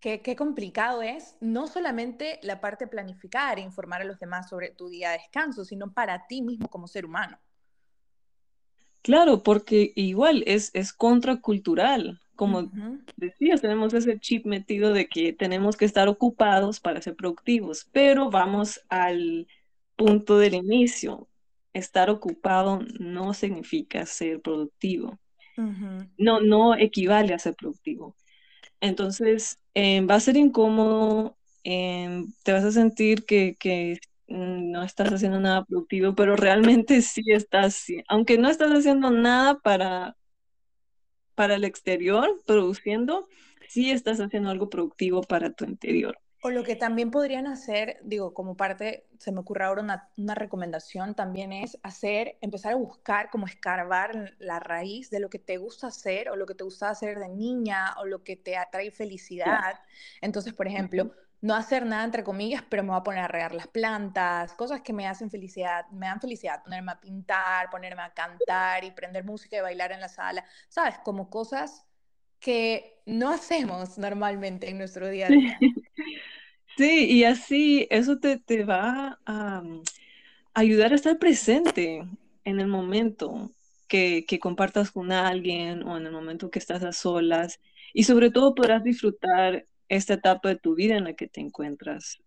qué, 0.00 0.20
qué, 0.20 0.36
complicado 0.36 1.00
es 1.00 1.36
no 1.40 1.66
solamente 1.66 2.40
la 2.42 2.60
parte 2.60 2.84
de 2.84 2.90
planificar 2.90 3.58
e 3.58 3.62
informar 3.62 4.02
a 4.02 4.04
los 4.04 4.18
demás 4.18 4.50
sobre 4.50 4.70
tu 4.70 4.88
día 4.88 5.12
de 5.12 5.18
descanso, 5.18 5.64
sino 5.64 5.94
para 5.94 6.26
ti 6.26 6.42
mismo 6.42 6.68
como 6.68 6.88
ser 6.88 7.06
humano. 7.06 7.38
Claro, 9.02 9.42
porque 9.42 9.92
igual 9.96 10.44
es, 10.46 10.70
es 10.74 10.92
contracultural. 10.92 12.20
Como 12.36 12.70
decías, 13.16 13.60
tenemos 13.60 13.94
ese 13.94 14.18
chip 14.18 14.46
metido 14.46 14.92
de 14.92 15.06
que 15.06 15.32
tenemos 15.32 15.76
que 15.76 15.84
estar 15.84 16.08
ocupados 16.08 16.80
para 16.80 17.02
ser 17.02 17.14
productivos, 17.14 17.88
pero 17.92 18.30
vamos 18.30 18.80
al 18.88 19.46
punto 19.96 20.38
del 20.38 20.54
inicio. 20.54 21.28
Estar 21.72 22.10
ocupado 22.10 22.80
no 22.98 23.34
significa 23.34 24.06
ser 24.06 24.40
productivo. 24.40 25.18
No, 26.16 26.40
no 26.40 26.74
equivale 26.76 27.34
a 27.34 27.38
ser 27.38 27.54
productivo. 27.54 28.16
Entonces, 28.80 29.58
eh, 29.74 30.00
va 30.00 30.16
a 30.16 30.20
ser 30.20 30.36
incómodo, 30.36 31.36
eh, 31.64 32.24
te 32.42 32.52
vas 32.52 32.64
a 32.64 32.72
sentir 32.72 33.24
que, 33.24 33.56
que 33.58 33.98
no 34.32 34.82
estás 34.82 35.12
haciendo 35.12 35.38
nada 35.40 35.64
productivo, 35.64 36.14
pero 36.14 36.36
realmente 36.36 37.02
sí 37.02 37.22
estás, 37.28 37.86
aunque 38.08 38.38
no 38.38 38.48
estás 38.48 38.70
haciendo 38.70 39.10
nada 39.10 39.58
para, 39.60 40.16
para 41.34 41.54
el 41.54 41.64
exterior, 41.64 42.40
produciendo, 42.46 43.28
sí 43.68 43.90
estás 43.90 44.20
haciendo 44.20 44.50
algo 44.50 44.68
productivo 44.70 45.22
para 45.22 45.52
tu 45.52 45.64
interior. 45.64 46.18
O 46.44 46.50
lo 46.50 46.64
que 46.64 46.74
también 46.74 47.12
podrían 47.12 47.46
hacer, 47.46 47.98
digo, 48.02 48.34
como 48.34 48.56
parte, 48.56 49.06
se 49.18 49.30
me 49.30 49.38
ocurre 49.38 49.64
ahora 49.64 49.80
una, 49.80 50.08
una, 50.16 50.34
recomendación, 50.34 51.14
también 51.14 51.52
es 51.52 51.78
hacer, 51.84 52.36
empezar 52.40 52.72
a 52.72 52.76
buscar, 52.76 53.30
como 53.30 53.46
escarbar 53.46 54.34
la 54.40 54.58
raíz 54.58 55.08
de 55.08 55.20
lo 55.20 55.30
que 55.30 55.38
te 55.38 55.58
gusta 55.58 55.86
hacer 55.86 56.30
o 56.30 56.34
lo 56.34 56.44
que 56.44 56.56
te 56.56 56.64
gusta 56.64 56.88
hacer 56.88 57.20
de 57.20 57.28
niña 57.28 57.94
o 57.98 58.06
lo 58.06 58.24
que 58.24 58.34
te 58.34 58.56
atrae 58.56 58.90
felicidad. 58.90 59.78
Entonces, 60.20 60.52
por 60.52 60.66
ejemplo, 60.66 61.12
no 61.42 61.54
hacer 61.56 61.86
nada 61.86 62.04
entre 62.04 62.24
comillas, 62.24 62.64
pero 62.70 62.84
me 62.84 62.90
voy 62.90 63.00
a 63.00 63.04
poner 63.04 63.24
a 63.24 63.28
regar 63.28 63.54
las 63.54 63.68
plantas, 63.68 64.54
cosas 64.54 64.82
que 64.82 64.94
me 64.94 65.08
hacen 65.08 65.30
felicidad, 65.30 65.86
me 65.90 66.06
dan 66.06 66.20
felicidad, 66.20 66.62
ponerme 66.64 66.92
a 66.92 67.00
pintar, 67.00 67.70
ponerme 67.70 68.02
a 68.02 68.14
cantar 68.14 68.84
y 68.84 68.92
prender 68.92 69.24
música 69.24 69.58
y 69.58 69.62
bailar 69.62 69.92
en 69.92 70.00
la 70.00 70.08
sala, 70.08 70.44
¿sabes? 70.70 70.96
Como 71.04 71.30
cosas 71.30 71.84
que 72.40 73.02
no 73.06 73.30
hacemos 73.30 73.98
normalmente 73.98 74.70
en 74.70 74.78
nuestro 74.78 75.08
día 75.10 75.28
a 75.28 75.32
día. 75.32 75.66
Sí, 76.76 77.06
y 77.10 77.24
así 77.24 77.86
eso 77.90 78.18
te, 78.18 78.38
te 78.38 78.64
va 78.64 79.18
a 79.26 79.60
mm, 79.62 79.82
ayudar 80.54 80.92
a 80.92 80.96
estar 80.96 81.18
presente 81.18 82.04
en 82.44 82.60
el 82.60 82.68
momento 82.68 83.52
que, 83.88 84.24
que 84.26 84.40
compartas 84.40 84.90
con 84.92 85.12
alguien 85.12 85.82
o 85.84 85.96
en 85.98 86.06
el 86.06 86.12
momento 86.12 86.50
que 86.50 86.58
estás 86.58 86.82
a 86.84 86.92
solas 86.92 87.60
y 87.94 88.04
sobre 88.04 88.30
todo 88.30 88.54
podrás 88.54 88.84
disfrutar 88.84 89.66
esta 89.96 90.14
etapa 90.14 90.48
de 90.48 90.56
tu 90.56 90.74
vida 90.74 90.96
en 90.96 91.04
la 91.04 91.12
que 91.12 91.28
te 91.28 91.40
encuentras. 91.40 92.18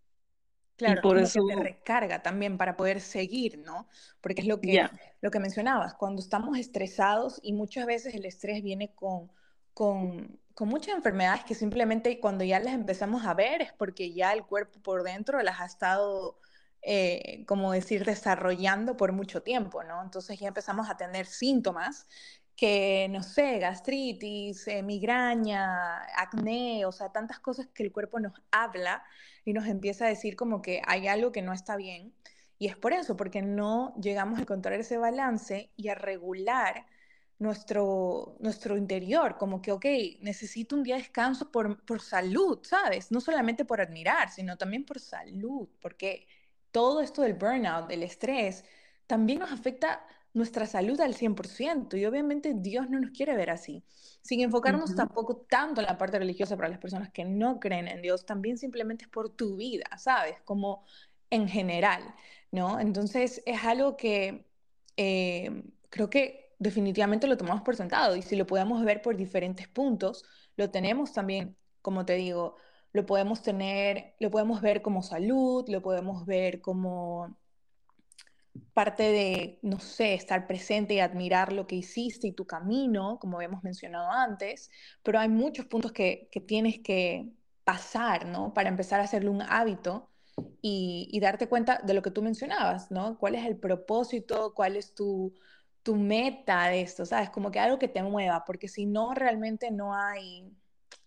Claro, 0.78 1.00
y 1.00 1.02
por 1.02 1.18
eso 1.18 1.44
te 1.48 1.56
recarga 1.56 2.22
también 2.22 2.58
para 2.58 2.76
poder 2.76 3.02
seguir, 3.02 3.58
¿no? 3.60 3.88
Porque 4.22 4.42
es 4.42 4.48
lo 4.48 4.60
que, 4.62 4.88
lo 5.22 5.32
que 5.32 5.40
mencionabas, 5.40 5.96
cuando 5.96 6.22
estamos 6.22 6.58
estresados 6.60 7.40
y 7.42 7.54
muchas 7.54 7.88
veces 7.88 8.14
el 8.14 8.26
estrés 8.26 8.62
viene 8.62 8.94
con, 8.94 9.32
con, 9.74 10.38
con, 10.54 10.68
muchas 10.68 10.96
enfermedades 10.96 11.44
que 11.46 11.56
simplemente 11.56 12.20
cuando 12.20 12.44
ya 12.44 12.60
las 12.60 12.74
empezamos 12.74 13.26
a 13.26 13.34
ver 13.34 13.62
es 13.62 13.74
porque 13.74 14.14
ya 14.14 14.34
el 14.34 14.44
cuerpo 14.44 14.80
por 14.82 15.04
dentro 15.04 15.42
las 15.42 15.62
ha 15.62 15.66
estado, 15.66 16.38
eh, 16.84 17.46
como 17.48 17.72
decir, 17.72 18.06
desarrollando 18.06 18.96
por 18.98 19.12
mucho 19.12 19.42
tiempo, 19.42 19.84
¿no? 19.84 20.04
Entonces 20.04 20.38
ya 20.40 20.50
empezamos 20.50 20.90
a 20.90 20.98
tener 20.98 21.26
síntomas 21.26 22.06
que, 22.56 23.08
no 23.10 23.24
sé, 23.24 23.60
gastritis, 23.60 24.68
eh, 24.68 24.82
migraña, 24.84 26.04
acné, 26.16 26.86
o 26.86 26.92
sea, 26.92 27.12
tantas 27.12 27.40
cosas 27.40 27.68
que 27.74 27.84
el 27.84 27.92
cuerpo 27.92 28.20
nos 28.20 28.34
habla 28.52 29.04
y 29.44 29.54
nos 29.54 29.68
empieza 29.68 30.06
a 30.06 30.10
decir 30.10 30.36
como 30.36 30.62
que 30.62 30.82
hay 30.88 31.08
algo 31.08 31.32
que 31.32 31.42
no 31.42 31.54
está 31.54 31.76
bien. 31.76 32.14
Y 32.58 32.68
es 32.68 32.78
por 32.78 32.94
eso, 32.94 33.18
porque 33.18 33.42
no 33.42 33.94
llegamos 34.02 34.40
a 34.40 34.44
encontrar 34.44 34.80
ese 34.80 34.98
balance 34.98 35.72
y 35.76 35.90
a 35.90 35.96
regular 35.96 36.86
nuestro, 37.40 38.38
nuestro 38.40 38.78
interior, 38.78 39.38
como 39.38 39.62
que, 39.62 39.72
ok, 39.72 39.86
necesito 40.22 40.76
un 40.76 40.84
día 40.84 40.96
de 40.96 41.02
descanso 41.02 41.52
por, 41.52 41.86
por 41.86 42.02
salud, 42.02 42.60
¿sabes? 42.64 43.12
No 43.12 43.20
solamente 43.22 43.66
por 43.66 43.82
admirar, 43.82 44.32
sino 44.32 44.58
también 44.58 44.86
por 44.86 45.00
salud, 45.00 45.68
porque 45.82 46.28
todo 46.72 47.02
esto 47.02 47.22
del 47.22 47.34
burnout, 47.34 47.88
del 47.90 48.04
estrés, 48.04 48.64
también 49.08 49.40
nos 49.40 49.52
afecta 49.52 50.06
nuestra 50.36 50.66
salud 50.66 51.00
al 51.00 51.16
100% 51.16 51.98
y 51.98 52.06
obviamente 52.06 52.54
Dios 52.54 52.90
no 52.90 53.00
nos 53.00 53.12
quiere 53.12 53.36
ver 53.36 53.50
así. 53.50 53.84
Sin 54.22 54.42
enfocarnos 54.42 54.94
tampoco 54.94 55.38
tanto 55.38 55.80
en 55.80 55.88
la 55.88 55.98
parte 55.98 56.20
religiosa 56.20 56.58
para 56.58 56.68
las 56.68 56.78
personas 56.78 57.10
que 57.10 57.24
no 57.24 57.60
creen 57.60 57.88
en 57.88 58.02
Dios, 58.02 58.26
también 58.26 58.58
simplemente 58.58 59.06
es 59.06 59.10
por 59.10 59.30
tu 59.30 59.56
vida, 59.56 59.86
¿sabes? 59.98 60.36
Como 60.44 60.84
en 61.30 61.48
general, 61.48 62.04
¿no? 62.52 62.82
Entonces 62.82 63.42
es 63.46 63.64
algo 63.64 63.96
que 63.96 64.46
eh, 64.98 65.64
creo 65.90 66.10
que 66.10 66.54
definitivamente 66.60 67.28
lo 67.28 67.38
tomamos 67.38 67.64
por 67.64 67.78
sentado 67.78 68.16
y 68.18 68.22
si 68.22 68.36
lo 68.36 68.46
podemos 68.46 68.84
ver 68.84 69.02
por 69.02 69.16
diferentes 69.16 69.70
puntos, 69.70 70.26
lo 70.58 70.70
tenemos 70.70 71.14
también, 71.14 71.56
como 71.82 72.06
te 72.06 72.16
digo, 72.16 72.58
lo 72.92 73.06
podemos 73.06 73.42
tener, 73.42 74.16
lo 74.20 74.32
podemos 74.32 74.62
ver 74.62 74.82
como 74.82 75.02
salud, 75.02 75.66
lo 75.70 75.82
podemos 75.82 76.26
ver 76.26 76.62
como 76.62 77.38
parte 78.74 79.04
de, 79.04 79.60
no 79.62 79.80
sé, 79.80 80.14
estar 80.14 80.48
presente 80.48 80.96
y 80.96 81.00
admirar 81.00 81.54
lo 81.54 81.68
que 81.68 81.76
hiciste 81.76 82.28
y 82.28 82.34
tu 82.34 82.46
camino, 82.46 83.18
como 83.20 83.38
habíamos 83.38 83.64
mencionado 83.64 84.12
antes, 84.12 84.70
pero 85.04 85.20
hay 85.20 85.30
muchos 85.30 85.66
puntos 85.66 85.92
que, 85.92 86.30
tienes 86.48 86.80
que 86.80 87.30
pasar, 87.64 88.26
¿no? 88.26 88.54
Para 88.54 88.70
empezar 88.70 89.00
a 89.00 89.04
hacerle 89.04 89.30
un 89.30 89.42
hábito 89.42 90.10
y, 90.62 91.18
darte 91.22 91.48
cuenta 91.48 91.80
de 91.84 91.94
lo 91.94 92.02
que 92.02 92.12
tú 92.12 92.22
mencionabas, 92.22 92.92
¿no? 92.92 93.18
¿Cuál 93.18 93.36
es 93.36 93.46
el 93.46 93.58
propósito? 93.58 94.54
¿Cuál 94.54 94.76
es 94.76 94.94
tu, 94.94 95.34
tu 95.84 95.96
meta 95.96 96.68
de 96.68 96.82
esto? 96.82 97.06
¿Sabes? 97.06 97.30
Como 97.30 97.52
que 97.52 97.60
algo 97.60 97.80
que 97.80 97.88
te 97.88 98.04
mueva, 98.04 98.44
porque 98.46 98.68
si 98.68 98.86
no, 98.86 99.14
realmente 99.14 99.72
no 99.72 99.96
hay, 99.96 100.52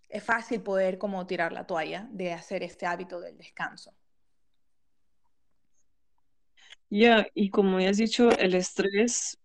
es 0.09 0.25
fácil 0.25 0.63
poder 0.63 0.99
como 0.99 1.27
tirar 1.27 1.53
la 1.53 1.67
toalla 1.67 2.09
de 2.13 2.33
hacer 2.33 2.63
este 2.63 2.87
hábito 2.87 3.21
del 3.21 3.37
descanso. 3.37 3.93
Ya, 6.91 7.27
y 7.35 7.51
como 7.51 7.81
ya 7.81 7.91
has 7.91 7.99
dicho, 7.99 8.31
el 8.39 8.55
estrés 8.55 9.39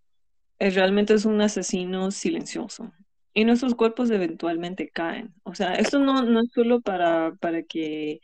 realmente 0.59 1.13
es 1.15 1.25
un 1.25 1.41
asesino 1.41 2.11
silencioso 2.11 2.93
y 3.33 3.45
nuestros 3.45 3.75
cuerpos 3.75 4.11
eventualmente 4.11 4.89
caen. 4.89 5.33
O 5.43 5.55
sea, 5.55 5.75
esto 5.75 5.99
no, 5.99 6.23
no 6.23 6.41
es 6.41 6.51
solo 6.53 6.81
para, 6.81 7.35
para 7.37 7.63
que 7.63 8.21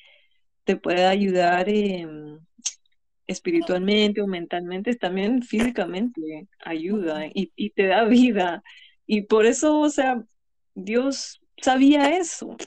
te 0.65 0.77
pueda 0.77 1.09
ayudar 1.11 1.69
espiritualmente 3.27 4.21
o 4.21 4.27
mentalmente, 4.27 4.95
también 4.95 5.43
físicamente 5.43 6.47
ayuda 6.65 7.27
y, 7.27 7.51
y 7.55 7.71
te 7.71 7.87
da 7.87 8.05
vida. 8.05 8.63
Y 9.05 9.23
por 9.23 9.45
eso, 9.45 9.79
o 9.79 9.89
sea, 9.89 10.23
Dios 10.73 11.39
sabía 11.61 12.17
eso. 12.17 12.57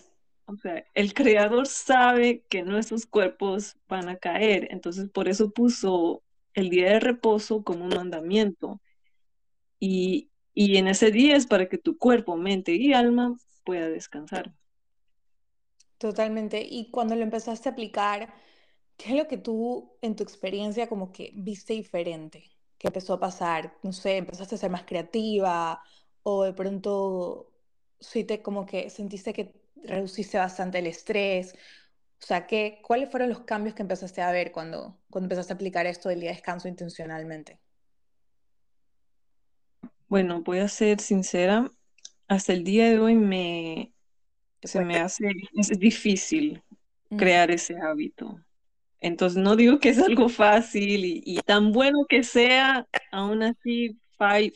O 0.47 0.57
sea, 0.57 0.85
el 0.95 1.15
creador 1.15 1.67
sabe 1.67 2.45
que 2.49 2.63
nuestros 2.63 3.07
cuerpos 3.07 3.77
van 3.89 4.09
a 4.09 4.17
caer, 4.17 4.69
entonces 4.71 5.09
por 5.11 5.29
eso 5.29 5.51
puso 5.53 6.23
el 6.55 6.71
día 6.71 6.91
de 6.93 7.01
reposo 7.01 7.63
como 7.65 7.85
un 7.85 7.91
mandamiento. 7.91 8.81
Y, 9.79 10.31
y 10.55 10.77
en 10.77 10.89
ese 10.89 11.11
día 11.11 11.37
es 11.37 11.47
para 11.47 11.69
que 11.69 11.79
tu 11.79 11.99
cuerpo, 11.99 12.37
mente 12.37 12.75
y 12.75 12.93
alma 12.93 13.37
pueda 13.65 13.89
descansar. 13.89 14.53
Totalmente. 15.99 16.61
Y 16.69 16.91
cuando 16.91 17.15
lo 17.15 17.23
empezaste 17.23 17.69
a 17.69 17.73
aplicar, 17.73 18.35
¿qué 18.97 19.11
es 19.11 19.17
lo 19.17 19.29
que 19.29 19.39
tú 19.39 19.97
en 20.03 20.17
tu 20.17 20.23
experiencia 20.25 20.89
como 20.89 21.13
que 21.13 21.33
viste 21.35 21.75
diferente? 21.75 22.45
¿Qué 22.79 22.89
empezó 22.89 23.15
a 23.15 23.21
pasar? 23.21 23.77
No 23.83 23.93
sé, 23.93 24.17
empezaste 24.17 24.57
a 24.57 24.59
ser 24.59 24.71
más 24.71 24.85
creativa 24.85 25.83
o 26.25 26.45
de 26.45 26.53
pronto 26.53 27.53
sí 28.01 28.25
te 28.25 28.43
como 28.43 28.67
que 28.67 28.91
sentiste 28.91 29.33
que 29.33 29.55
reduciste 29.77 30.39
bastante 30.39 30.79
el 30.81 30.87
estrés 30.89 31.55
o 32.23 32.27
sea, 32.27 32.47
¿qué, 32.47 32.81
¿cuáles 32.83 33.11
fueron 33.11 33.31
los 33.31 33.41
cambios 33.41 33.75
que 33.75 33.83
empezaste 33.83 34.23
a 34.23 34.31
ver 34.31 34.53
cuando, 34.53 34.97
cuando 35.11 35.27
empezaste 35.27 35.53
a 35.53 35.57
aplicar 35.57 35.87
esto 35.87 36.09
del 36.09 36.21
día 36.21 36.31
de 36.31 36.37
descanso 36.37 36.69
intencionalmente? 36.69 37.59
Bueno, 40.07 40.41
voy 40.43 40.59
a 40.59 40.69
ser 40.69 41.01
sincera, 41.01 41.69
hasta 42.29 42.53
el 42.53 42.63
día 42.63 42.89
de 42.91 43.01
hoy 43.01 43.17
me, 43.17 43.93
se 44.63 44.85
me 44.85 44.99
hace 44.99 45.25
es 45.57 45.79
difícil 45.81 46.63
crear 47.17 47.51
ese 47.51 47.77
hábito. 47.77 48.41
Entonces, 49.01 49.43
no 49.43 49.57
digo 49.57 49.81
que 49.81 49.89
es 49.89 49.99
algo 49.99 50.29
fácil 50.29 51.05
y, 51.05 51.41
tan 51.45 51.73
bueno 51.73 52.07
que 52.09 52.23
sea, 52.23 52.87
aún 53.11 53.43
así 53.43 53.99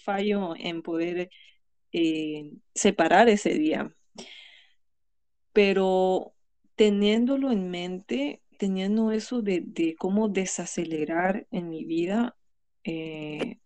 fallo 0.04 0.54
en 0.56 0.82
poder 0.82 1.30
eh, 1.90 2.52
separar 2.74 3.28
ese 3.28 3.54
día. 3.54 3.92
Pero 5.52 6.35
teniéndolo 6.76 7.50
en 7.50 7.70
mente, 7.70 8.42
teniendo 8.58 9.12
eso 9.12 9.42
de, 9.42 9.96
cómo 9.98 10.28
desacelerar 10.28 11.46
en 11.50 11.68
mi 11.68 11.84
vida, 11.84 12.36
eh, 12.84 13.58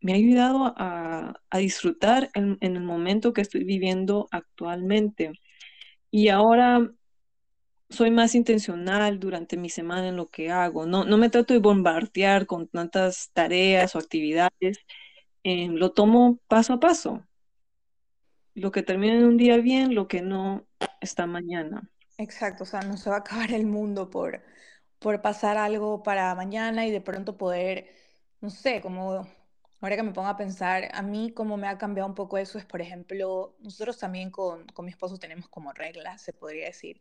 me 0.00 0.12
ha 0.12 0.16
ayudado 0.16 0.74
a, 0.76 1.40
disfrutar 1.58 2.30
en, 2.34 2.58
el 2.60 2.80
momento 2.80 3.32
que 3.32 3.42
estoy 3.42 3.64
viviendo 3.64 4.28
actualmente. 4.30 5.32
Y 6.10 6.28
ahora 6.28 6.90
soy 7.90 8.10
más 8.10 8.34
intencional 8.34 9.18
durante 9.20 9.56
mi 9.56 9.68
semana 9.68 10.08
en 10.08 10.16
lo 10.16 10.28
que 10.30 10.50
hago. 10.50 10.86
No, 10.86 11.04
me 11.18 11.30
trato 11.30 11.54
de 11.54 11.60
bombardear 11.60 12.46
con 12.46 12.68
tantas 12.68 13.30
tareas 13.32 13.94
o 13.96 13.98
actividades 13.98 14.78
eh, 15.44 15.68
lo 15.70 15.92
tomo 15.92 16.38
paso 16.48 16.74
a 16.74 16.80
paso. 16.80 17.26
Lo 18.54 18.72
que 18.72 18.82
termina 18.82 19.14
en 19.14 19.24
un 19.24 19.36
día 19.36 19.56
bien, 19.58 19.94
lo 19.94 20.08
que 20.08 20.22
no 20.22 20.66
está 21.00 21.26
mañana. 21.26 21.90
Exacto, 22.24 22.64
o 22.64 22.66
sea, 22.66 22.82
no 22.82 22.96
se 22.98 23.08
va 23.10 23.16
a 23.16 23.18
acabar 23.20 23.50
el 23.52 23.66
mundo 23.66 24.10
por, 24.10 24.42
por 24.98 25.22
pasar 25.22 25.56
algo 25.56 26.02
para 26.02 26.34
mañana 26.34 26.86
y 26.86 26.90
de 26.90 27.00
pronto 27.00 27.38
poder, 27.38 27.90
no 28.40 28.50
sé, 28.50 28.80
como 28.82 29.26
ahora 29.80 29.96
que 29.96 30.02
me 30.02 30.12
pongo 30.12 30.28
a 30.28 30.36
pensar, 30.36 30.90
a 30.92 31.00
mí 31.02 31.32
como 31.32 31.56
me 31.56 31.66
ha 31.68 31.78
cambiado 31.78 32.08
un 32.08 32.14
poco 32.14 32.36
eso 32.38 32.58
es, 32.58 32.66
por 32.66 32.82
ejemplo, 32.82 33.56
nosotros 33.60 33.98
también 33.98 34.30
con, 34.30 34.66
con 34.68 34.84
mi 34.84 34.90
esposo 34.90 35.18
tenemos 35.18 35.48
como 35.48 35.72
reglas, 35.72 36.20
se 36.22 36.32
podría 36.34 36.66
decir. 36.66 37.00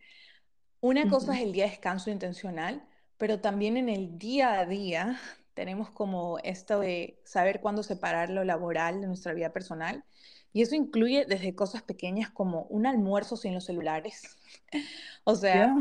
Una 0.82 1.08
cosa 1.08 1.36
es 1.36 1.42
el 1.44 1.52
día 1.54 1.66
de 1.66 1.72
descanso 1.72 2.10
intencional, 2.12 2.88
pero 3.18 3.42
también 3.42 3.78
en 3.78 3.90
el 3.90 4.18
día 4.18 4.60
a 4.60 4.66
día 4.66 5.20
tenemos 5.54 5.90
como 5.92 6.40
esto 6.40 6.80
de 6.80 7.22
saber 7.26 7.62
cuándo 7.62 7.84
separar 7.84 8.30
lo 8.30 8.44
laboral 8.46 9.02
de 9.02 9.08
nuestra 9.08 9.34
vida 9.34 9.52
personal. 9.52 10.06
Y 10.54 10.62
eso 10.62 10.76
incluye 10.76 11.26
desde 11.26 11.56
cosas 11.56 11.84
pequeñas 11.84 12.30
como 12.30 12.64
un 12.64 12.86
almuerzo 12.86 13.38
sin 13.38 13.54
los 13.54 13.66
celulares. 13.66 14.38
o 15.24 15.36
sea, 15.36 15.76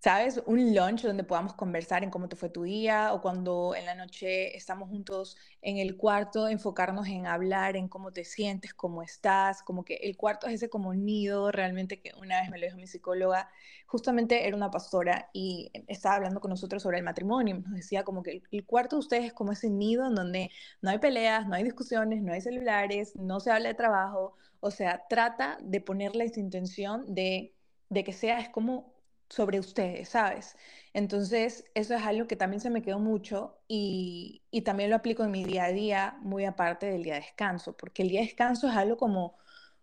¿sabes? 0.00 0.40
Un 0.46 0.74
lunch 0.74 1.02
donde 1.02 1.24
podamos 1.24 1.54
conversar 1.54 2.04
en 2.04 2.10
cómo 2.10 2.28
te 2.28 2.36
fue 2.36 2.48
tu 2.48 2.62
día 2.62 3.12
o 3.12 3.20
cuando 3.20 3.74
en 3.74 3.84
la 3.84 3.94
noche 3.94 4.56
estamos 4.56 4.88
juntos 4.88 5.36
en 5.60 5.78
el 5.78 5.96
cuarto, 5.96 6.48
enfocarnos 6.48 7.08
en 7.08 7.26
hablar, 7.26 7.76
en 7.76 7.88
cómo 7.88 8.12
te 8.12 8.24
sientes, 8.24 8.74
cómo 8.74 9.02
estás, 9.02 9.62
como 9.62 9.84
que 9.84 9.94
el 9.96 10.16
cuarto 10.16 10.46
es 10.46 10.54
ese 10.54 10.70
como 10.70 10.94
nido 10.94 11.50
realmente 11.50 12.00
que 12.00 12.12
una 12.20 12.40
vez 12.40 12.50
me 12.50 12.58
lo 12.58 12.66
dijo 12.66 12.78
mi 12.78 12.86
psicóloga, 12.86 13.50
justamente 13.86 14.46
era 14.46 14.56
una 14.56 14.70
pastora 14.70 15.30
y 15.32 15.70
estaba 15.88 16.16
hablando 16.16 16.40
con 16.40 16.50
nosotros 16.50 16.82
sobre 16.82 16.98
el 16.98 17.04
matrimonio, 17.04 17.56
nos 17.58 17.74
decía 17.74 18.04
como 18.04 18.22
que 18.22 18.42
el, 18.52 18.64
cuarto 18.66 18.96
de 18.96 19.00
ustedes 19.00 19.24
es 19.26 19.32
como 19.32 19.52
ese 19.52 19.68
nido 19.70 20.06
en 20.06 20.14
donde 20.14 20.50
no 20.80 20.90
hay 20.90 20.98
peleas, 20.98 21.46
no 21.48 21.54
hay 21.56 21.64
discusiones, 21.64 22.22
no 22.22 22.32
hay 22.32 22.40
celulares, 22.40 23.16
no 23.16 23.40
se 23.40 23.50
habla 23.50 23.68
de 23.68 23.74
trabajo, 23.74 24.36
o 24.60 24.70
sea, 24.70 25.06
trata 25.08 25.58
de 25.60 25.80
ponerle 25.80 26.24
esa 26.24 26.40
intención 26.40 27.14
de, 27.14 27.54
de 27.88 28.04
que 28.04 28.12
sea, 28.12 28.40
es 28.40 28.48
como 28.48 28.97
sobre 29.28 29.60
ustedes, 29.60 30.08
¿sabes? 30.10 30.56
Entonces, 30.94 31.64
eso 31.74 31.94
es 31.94 32.02
algo 32.02 32.26
que 32.26 32.36
también 32.36 32.60
se 32.60 32.70
me 32.70 32.82
quedó 32.82 32.98
mucho 32.98 33.58
y, 33.68 34.42
y, 34.50 34.62
también 34.62 34.90
lo 34.90 34.96
aplico 34.96 35.24
en 35.24 35.30
mi 35.30 35.44
día 35.44 35.64
a 35.64 35.72
día, 35.72 36.16
muy 36.20 36.44
aparte 36.44 36.86
del 36.86 37.02
día 37.02 37.14
de 37.14 37.20
descanso, 37.20 37.76
porque 37.76 38.02
el 38.02 38.08
día 38.08 38.20
de 38.20 38.26
descanso 38.26 38.68
es 38.68 38.76
algo 38.76 38.96
como, 38.96 39.36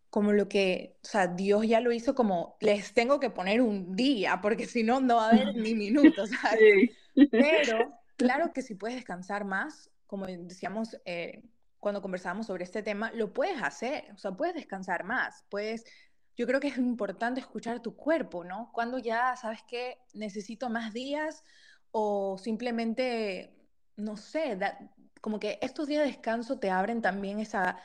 como 0.09 0.31
lo 0.33 0.47
que, 0.47 0.97
o 1.03 1.07
sea, 1.07 1.27
Dios 1.27 1.67
ya 1.67 1.79
lo 1.79 1.91
hizo 1.91 2.15
como, 2.15 2.57
les 2.59 2.93
tengo 2.93 3.19
que 3.19 3.29
poner 3.29 3.61
un 3.61 3.95
día, 3.95 4.39
porque 4.41 4.65
si 4.65 4.83
no, 4.83 4.99
no 4.99 5.17
va 5.17 5.27
a 5.27 5.29
haber 5.29 5.55
ni 5.55 5.75
minutos, 5.75 6.29
¿sabes? 6.41 6.91
Pero, 7.31 7.93
claro 8.17 8.51
que 8.53 8.61
si 8.61 8.75
puedes 8.75 8.95
descansar 8.95 9.45
más, 9.45 9.91
como 10.07 10.25
decíamos 10.25 10.97
eh, 11.05 11.43
cuando 11.79 12.01
conversábamos 12.01 12.47
sobre 12.47 12.63
este 12.63 12.81
tema, 12.81 13.11
lo 13.11 13.33
puedes 13.33 13.61
hacer, 13.61 14.05
o 14.13 14.17
sea, 14.17 14.31
puedes 14.31 14.55
descansar 14.55 15.03
más, 15.03 15.45
puedes 15.49 15.85
yo 16.35 16.47
creo 16.47 16.59
que 16.59 16.67
es 16.67 16.77
importante 16.77 17.39
escuchar 17.39 17.81
tu 17.81 17.95
cuerpo, 17.95 18.43
¿no? 18.43 18.71
Cuando 18.73 18.97
ya 18.99 19.35
sabes 19.35 19.63
que 19.63 19.99
necesito 20.13 20.69
más 20.69 20.93
días 20.93 21.43
o 21.91 22.37
simplemente, 22.37 23.55
no 23.95 24.17
sé, 24.17 24.59
como 25.21 25.39
que 25.39 25.59
estos 25.61 25.87
días 25.87 26.03
de 26.03 26.11
descanso 26.11 26.59
te 26.59 26.69
abren 26.69 27.01
también 27.01 27.39
esa, 27.39 27.77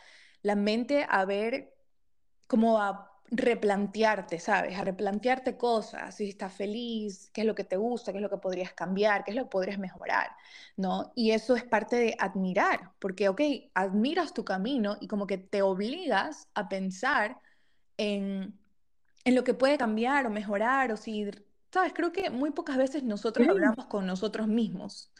la 0.42 0.56
mente 0.56 1.06
a 1.08 1.24
ver, 1.24 1.74
como 2.46 2.80
a 2.82 3.10
replantearte, 3.30 4.40
¿sabes? 4.40 4.76
A 4.76 4.82
replantearte 4.82 5.56
cosas, 5.56 6.16
si 6.16 6.28
estás 6.28 6.52
feliz, 6.52 7.30
qué 7.32 7.42
es 7.42 7.46
lo 7.46 7.54
que 7.54 7.62
te 7.64 7.76
gusta, 7.76 8.10
qué 8.12 8.18
es 8.18 8.22
lo 8.22 8.30
que 8.30 8.38
podrías 8.38 8.72
cambiar, 8.72 9.22
qué 9.24 9.30
es 9.30 9.36
lo 9.36 9.44
que 9.44 9.50
podrías 9.50 9.78
mejorar, 9.78 10.30
¿no? 10.76 11.12
Y 11.14 11.30
eso 11.30 11.54
es 11.54 11.62
parte 11.62 11.96
de 11.96 12.16
admirar, 12.18 12.90
porque, 12.98 13.28
ok, 13.28 13.40
admiras 13.74 14.34
tu 14.34 14.44
camino 14.44 14.96
y 15.00 15.06
como 15.06 15.26
que 15.28 15.38
te 15.38 15.62
obligas 15.62 16.48
a 16.54 16.68
pensar 16.68 17.40
en, 18.00 18.58
lo 19.26 19.44
que 19.44 19.54
puede 19.54 19.78
cambiar 19.78 20.26
o 20.26 20.30
mejorar, 20.30 20.90
o 20.92 20.96
si, 20.96 21.30
sabes, 21.70 21.92
creo 21.92 22.12
que 22.12 22.30
muy 22.30 22.50
pocas 22.50 22.78
veces 22.78 23.02
nosotros 23.02 23.46
hablamos 23.46 23.86
con 23.86 24.06
nosotros 24.06 24.48
mismos, 24.48 25.12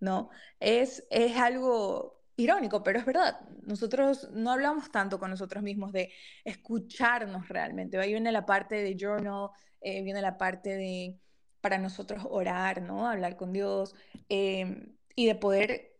¿no? 0.00 0.30
Es, 0.60 1.04
es 1.10 1.36
algo 1.36 2.22
irónico, 2.36 2.84
pero 2.84 3.00
es 3.00 3.04
verdad. 3.04 3.40
Nosotros 3.62 4.30
no 4.32 4.52
hablamos 4.52 4.90
tanto 4.92 5.18
con 5.18 5.30
nosotros 5.30 5.62
mismos 5.62 5.92
de 5.92 6.12
escucharnos 6.44 7.48
realmente. 7.48 7.98
Ahí 7.98 8.12
viene 8.12 8.30
la 8.30 8.46
parte 8.46 8.76
de 8.76 8.96
journal, 8.96 9.50
eh, 9.80 10.02
viene 10.02 10.22
la 10.22 10.38
parte 10.38 10.76
de 10.76 11.18
para 11.60 11.78
nosotros 11.78 12.22
orar, 12.30 12.82
¿no? 12.82 13.08
Hablar 13.08 13.36
con 13.36 13.52
Dios 13.52 13.94
em, 14.28 14.94
y 15.16 15.26
de 15.26 15.34
poder 15.34 15.97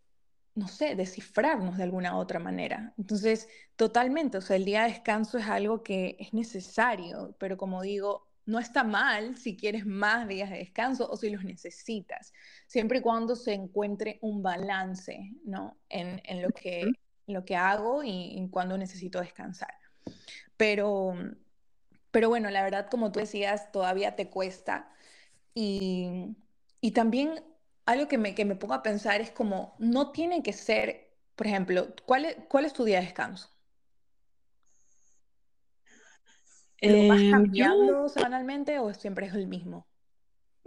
no 0.58 0.66
sé, 0.66 0.96
descifrarnos 0.96 1.76
de 1.76 1.84
alguna 1.84 2.16
otra 2.16 2.40
manera. 2.40 2.92
Entonces, 2.98 3.48
totalmente, 3.76 4.38
o 4.38 4.40
sea, 4.40 4.56
el 4.56 4.64
día 4.64 4.82
de 4.82 4.90
descanso 4.90 5.38
es 5.38 5.46
algo 5.46 5.84
que 5.84 6.16
es 6.18 6.34
necesario, 6.34 7.36
pero 7.38 7.56
como 7.56 7.80
digo, 7.82 8.26
no 8.44 8.58
está 8.58 8.82
mal 8.82 9.36
si 9.36 9.56
quieres 9.56 9.86
más 9.86 10.26
días 10.26 10.50
de 10.50 10.58
descanso 10.58 11.08
o 11.08 11.16
si 11.16 11.30
los 11.30 11.44
necesitas, 11.44 12.32
siempre 12.66 12.98
y 12.98 13.02
cuando 13.02 13.36
se 13.36 13.52
encuentre 13.52 14.18
un 14.20 14.42
balance, 14.42 15.32
¿no? 15.44 15.78
En, 15.88 16.20
lo, 16.42 16.48
que, 16.48 16.90
lo 17.28 17.44
que 17.44 17.54
hago 17.54 18.02
y, 18.02 18.10
y 18.10 18.48
cuando 18.50 18.76
necesito 18.76 19.20
descansar. 19.20 19.74
Pero, 20.56 21.14
pero 22.10 22.28
bueno, 22.30 22.50
la 22.50 22.64
verdad, 22.64 22.88
como 22.90 23.12
tú 23.12 23.20
decías, 23.20 23.70
todavía 23.70 24.16
te 24.16 24.28
cuesta. 24.28 24.90
Y, 25.54 26.34
y 26.80 26.90
también 26.90 27.44
algo 27.88 28.06
que 28.06 28.18
me, 28.18 28.34
que 28.34 28.44
me 28.44 28.54
pongo 28.54 28.74
a 28.74 28.82
pensar 28.82 29.22
es 29.22 29.30
como, 29.30 29.74
no 29.78 30.12
tiene 30.12 30.42
que 30.42 30.52
ser, 30.52 31.08
por 31.34 31.46
ejemplo, 31.46 31.88
¿cuál 32.04 32.26
es, 32.26 32.36
cuál 32.46 32.66
es 32.66 32.74
tu 32.74 32.84
día 32.84 33.00
de 33.00 33.06
descanso? 33.06 33.48
¿Lo 36.82 37.08
vas 37.08 37.22
em, 37.22 37.30
cambiando 37.30 38.08
semanalmente 38.10 38.78
o 38.78 38.92
siempre 38.92 39.26
es 39.26 39.34
el 39.34 39.46
mismo? 39.46 39.86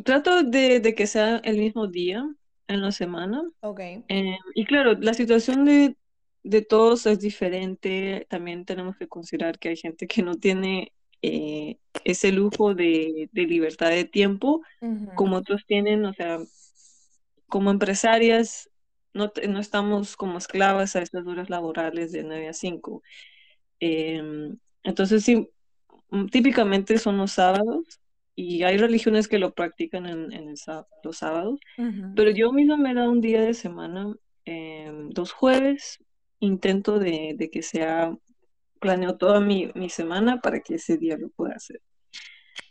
Trato 0.03 0.41
de, 0.41 0.79
de, 0.79 0.95
que 0.95 1.05
sea 1.05 1.37
el 1.43 1.59
mismo 1.59 1.85
día 1.87 2.27
en 2.67 2.81
la 2.81 2.91
semana. 2.91 3.43
Ok. 3.59 3.79
Em, 4.07 4.37
y 4.55 4.65
claro, 4.65 4.93
la 4.93 5.13
situación 5.13 5.63
de, 5.63 5.95
de, 6.41 6.61
todos 6.63 7.05
es 7.05 7.19
diferente. 7.19 8.25
También 8.31 8.65
tenemos 8.65 8.97
que 8.97 9.07
considerar 9.07 9.59
que 9.59 9.69
hay 9.69 9.77
gente 9.77 10.07
que 10.07 10.23
no 10.23 10.37
tiene 10.37 10.91
eh, 11.21 11.77
ese 12.03 12.31
lujo 12.31 12.73
de, 12.73 13.29
de, 13.31 13.43
libertad 13.43 13.91
de 13.91 14.05
tiempo 14.05 14.63
como 15.13 15.37
otros 15.37 15.63
tienen. 15.67 16.03
O 16.05 16.13
sea, 16.13 16.39
como 17.51 17.69
empresarias 17.69 18.71
no, 19.13 19.31
no, 19.49 19.59
estamos 19.59 20.15
como 20.15 20.37
esclavas 20.37 20.95
a 20.95 21.01
estas 21.01 21.27
horas 21.27 21.49
laborales 21.49 22.13
de 22.13 22.23
9 22.23 22.47
a 22.47 22.53
5. 22.53 23.03
Em, 23.79 24.57
entonces, 24.83 25.23
sí, 25.25 25.49
mm, 26.11 26.27
típicamente 26.27 26.97
son 26.97 27.17
los 27.17 27.33
sábados 27.33 27.99
y 28.35 28.63
hay 28.63 28.77
religiones 28.77 29.27
que 29.27 29.37
lo 29.37 29.53
practican 29.53 30.05
en, 30.05 30.31
en 30.31 30.55
los 31.03 31.17
sábados, 31.17 31.59
pero 32.15 32.31
yo 32.31 32.53
misma 32.53 32.77
me 32.77 32.93
da 32.93 33.09
un 33.09 33.19
día 33.19 33.41
de 33.41 33.53
semana, 33.53 34.15
em, 34.45 35.09
dos 35.09 35.33
jueves, 35.33 35.99
intento 36.39 36.99
de, 36.99 37.35
de, 37.37 37.49
que 37.51 37.61
sea, 37.63 38.17
planeo 38.79 39.17
toda 39.17 39.41
mi, 39.41 39.71
mi 39.75 39.89
semana 39.89 40.39
para 40.41 40.61
que 40.61 40.75
ese 40.75 40.97
día 40.97 41.17
lo 41.17 41.29
pueda 41.29 41.55
hacer 41.55 41.81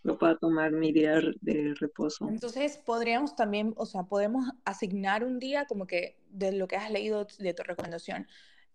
lo 0.03 0.19
pueda 0.19 0.37
tomar 0.37 0.73
mi 0.73 0.93
día 0.93 1.21
de 1.41 1.75
reposo. 1.79 2.29
Entonces, 2.29 2.79
podríamos 2.79 3.37
también, 3.37 3.75
o 3.77 3.87
sea, 3.87 4.05
podemos 4.05 4.51
asignar 4.65 5.25
un 5.25 5.39
día 5.39 5.67
como 5.67 5.87
que 5.87 6.19
de 6.31 6.53
lo 6.53 6.69
que 6.69 6.77
has 6.77 6.91
leído 6.91 7.27
de 7.39 7.55
tu 7.55 7.63
recomendación. 7.63 8.27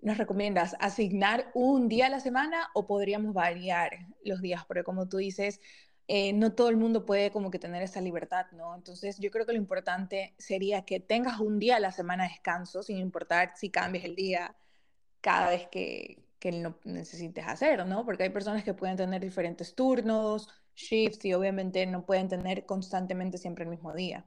¿Nos 0.01 0.17
recomiendas 0.17 0.75
asignar 0.79 1.51
un 1.53 1.87
día 1.87 2.07
a 2.07 2.09
la 2.09 2.19
semana 2.19 2.69
o 2.73 2.85
podríamos 2.85 3.33
variar 3.33 4.07
los 4.23 4.41
días? 4.41 4.65
Porque 4.65 4.83
como 4.83 5.07
tú 5.07 5.17
dices, 5.17 5.61
eh, 6.07 6.33
no 6.33 6.53
todo 6.53 6.69
el 6.69 6.77
mundo 6.77 7.05
puede 7.05 7.31
como 7.31 7.49
que 7.49 7.57
tener 7.57 7.81
esa 7.81 8.01
libertad, 8.01 8.45
¿no? 8.51 8.75
Entonces 8.75 9.17
yo 9.19 9.31
creo 9.31 9.45
que 9.45 9.53
lo 9.53 9.57
importante 9.57 10.35
sería 10.37 10.85
que 10.85 10.99
tengas 10.99 11.39
un 11.39 11.57
día 11.57 11.77
a 11.77 11.79
la 11.79 11.91
semana 11.91 12.23
de 12.23 12.29
descanso, 12.29 12.83
sin 12.83 12.97
importar 12.97 13.53
si 13.55 13.71
cambies 13.71 14.05
el 14.05 14.15
día 14.15 14.55
cada 15.21 15.49
vez 15.49 15.67
que, 15.67 16.23
que 16.39 16.51
lo 16.51 16.77
necesites 16.83 17.47
hacer, 17.47 17.87
¿no? 17.87 18.05
Porque 18.05 18.23
hay 18.23 18.29
personas 18.29 18.63
que 18.63 18.75
pueden 18.75 18.97
tener 18.97 19.19
diferentes 19.19 19.73
turnos, 19.73 20.47
shifts 20.75 21.25
y 21.25 21.33
obviamente 21.33 21.85
no 21.85 22.05
pueden 22.05 22.27
tener 22.27 22.65
constantemente 22.65 23.37
siempre 23.37 23.63
el 23.63 23.69
mismo 23.69 23.93
día. 23.93 24.25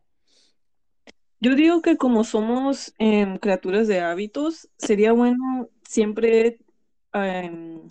Yo 1.40 1.54
digo 1.54 1.82
que 1.82 1.96
como 1.96 2.24
somos 2.24 2.92
em, 2.98 3.38
criaturas 3.38 3.87
de 3.87 4.00
hábitos, 4.00 4.68
sería 4.76 5.12
bueno 5.12 5.68
siempre 5.82 6.58
em, 7.12 7.82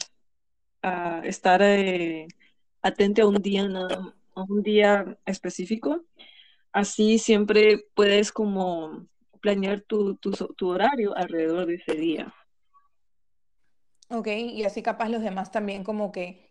estar 1.23 1.61
eh, 1.61 2.27
atente 2.81 3.21
a 3.21 3.27
un 3.27 3.35
día, 3.35 3.63
a 4.35 4.41
un 4.41 4.63
día 4.63 5.17
específico. 5.25 6.03
Así 6.73 7.19
siempre 7.19 7.85
puedes 7.95 8.31
como 8.31 9.07
planear 9.39 9.81
tu, 9.81 10.15
tu, 10.15 10.31
tu 10.31 10.69
horario 10.69 11.15
alrededor 11.15 11.65
de 11.67 11.75
ese 11.75 11.93
día. 11.93 12.33
Ok, 14.09 14.27
y 14.27 14.63
así 14.63 14.81
capaz 14.81 15.09
los 15.09 15.21
demás 15.21 15.51
también 15.51 15.83
como 15.83 16.11
que 16.11 16.46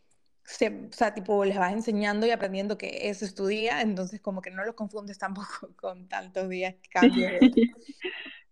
o 0.46 0.92
sea, 0.92 1.12
tipo, 1.14 1.44
les 1.44 1.58
vas 1.58 1.72
enseñando 1.72 2.26
y 2.26 2.30
aprendiendo 2.30 2.78
que 2.78 3.08
ese 3.10 3.24
es 3.24 3.34
tu 3.34 3.46
día, 3.46 3.80
entonces 3.82 4.20
como 4.20 4.40
que 4.42 4.50
no 4.50 4.64
los 4.64 4.74
confundes 4.74 5.18
tampoco 5.18 5.46
con 5.76 6.08
tantos 6.08 6.48
días 6.48 6.74
que 6.82 6.88
cambian. 6.90 7.32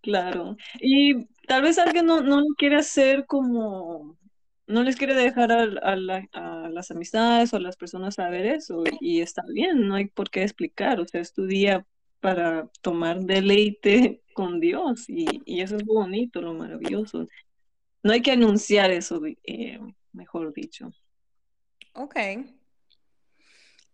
Claro. 0.03 0.57
Y 0.81 1.27
tal 1.47 1.63
vez 1.63 1.79
alguien 1.79 2.07
no, 2.07 2.21
no 2.21 2.43
quiere 2.59 2.77
hacer 2.77 3.25
como, 3.27 4.19
no 4.67 4.83
les 4.83 4.97
quiere 4.97 5.15
dejar 5.15 5.51
a, 5.53 5.63
a 5.63 5.97
la- 5.97 6.29
a 6.33 6.69
las 6.69 6.91
amistades 6.91 7.53
o 7.55 7.57
a 7.57 7.61
las 7.61 7.77
personas 7.77 8.17
saber 8.17 8.45
eso 8.47 8.85
y 9.01 9.21
está 9.23 9.43
bien, 9.53 9.89
no 9.89 9.95
hay 9.95 10.07
por 10.07 10.29
qué 10.31 10.43
explicar, 10.43 11.01
o 11.01 11.07
sea, 11.07 11.21
es 11.23 11.33
tu 11.33 11.47
día 11.47 11.87
para 12.21 12.69
tomar 12.83 13.21
deleite 13.21 14.23
con 14.35 14.61
Dios 14.61 15.09
y, 15.09 15.27
y 15.47 15.61
eso 15.63 15.77
es 15.77 15.87
lo 15.87 15.95
bonito, 15.95 16.43
lo 16.43 16.53
maravilloso. 16.55 17.27
No 18.03 18.13
hay 18.13 18.23
que 18.23 18.33
anunciar 18.33 18.91
eso, 18.93 19.21
eh, 19.45 19.81
mejor 20.13 20.53
dicho. 20.55 20.93
Ok. 21.95 22.17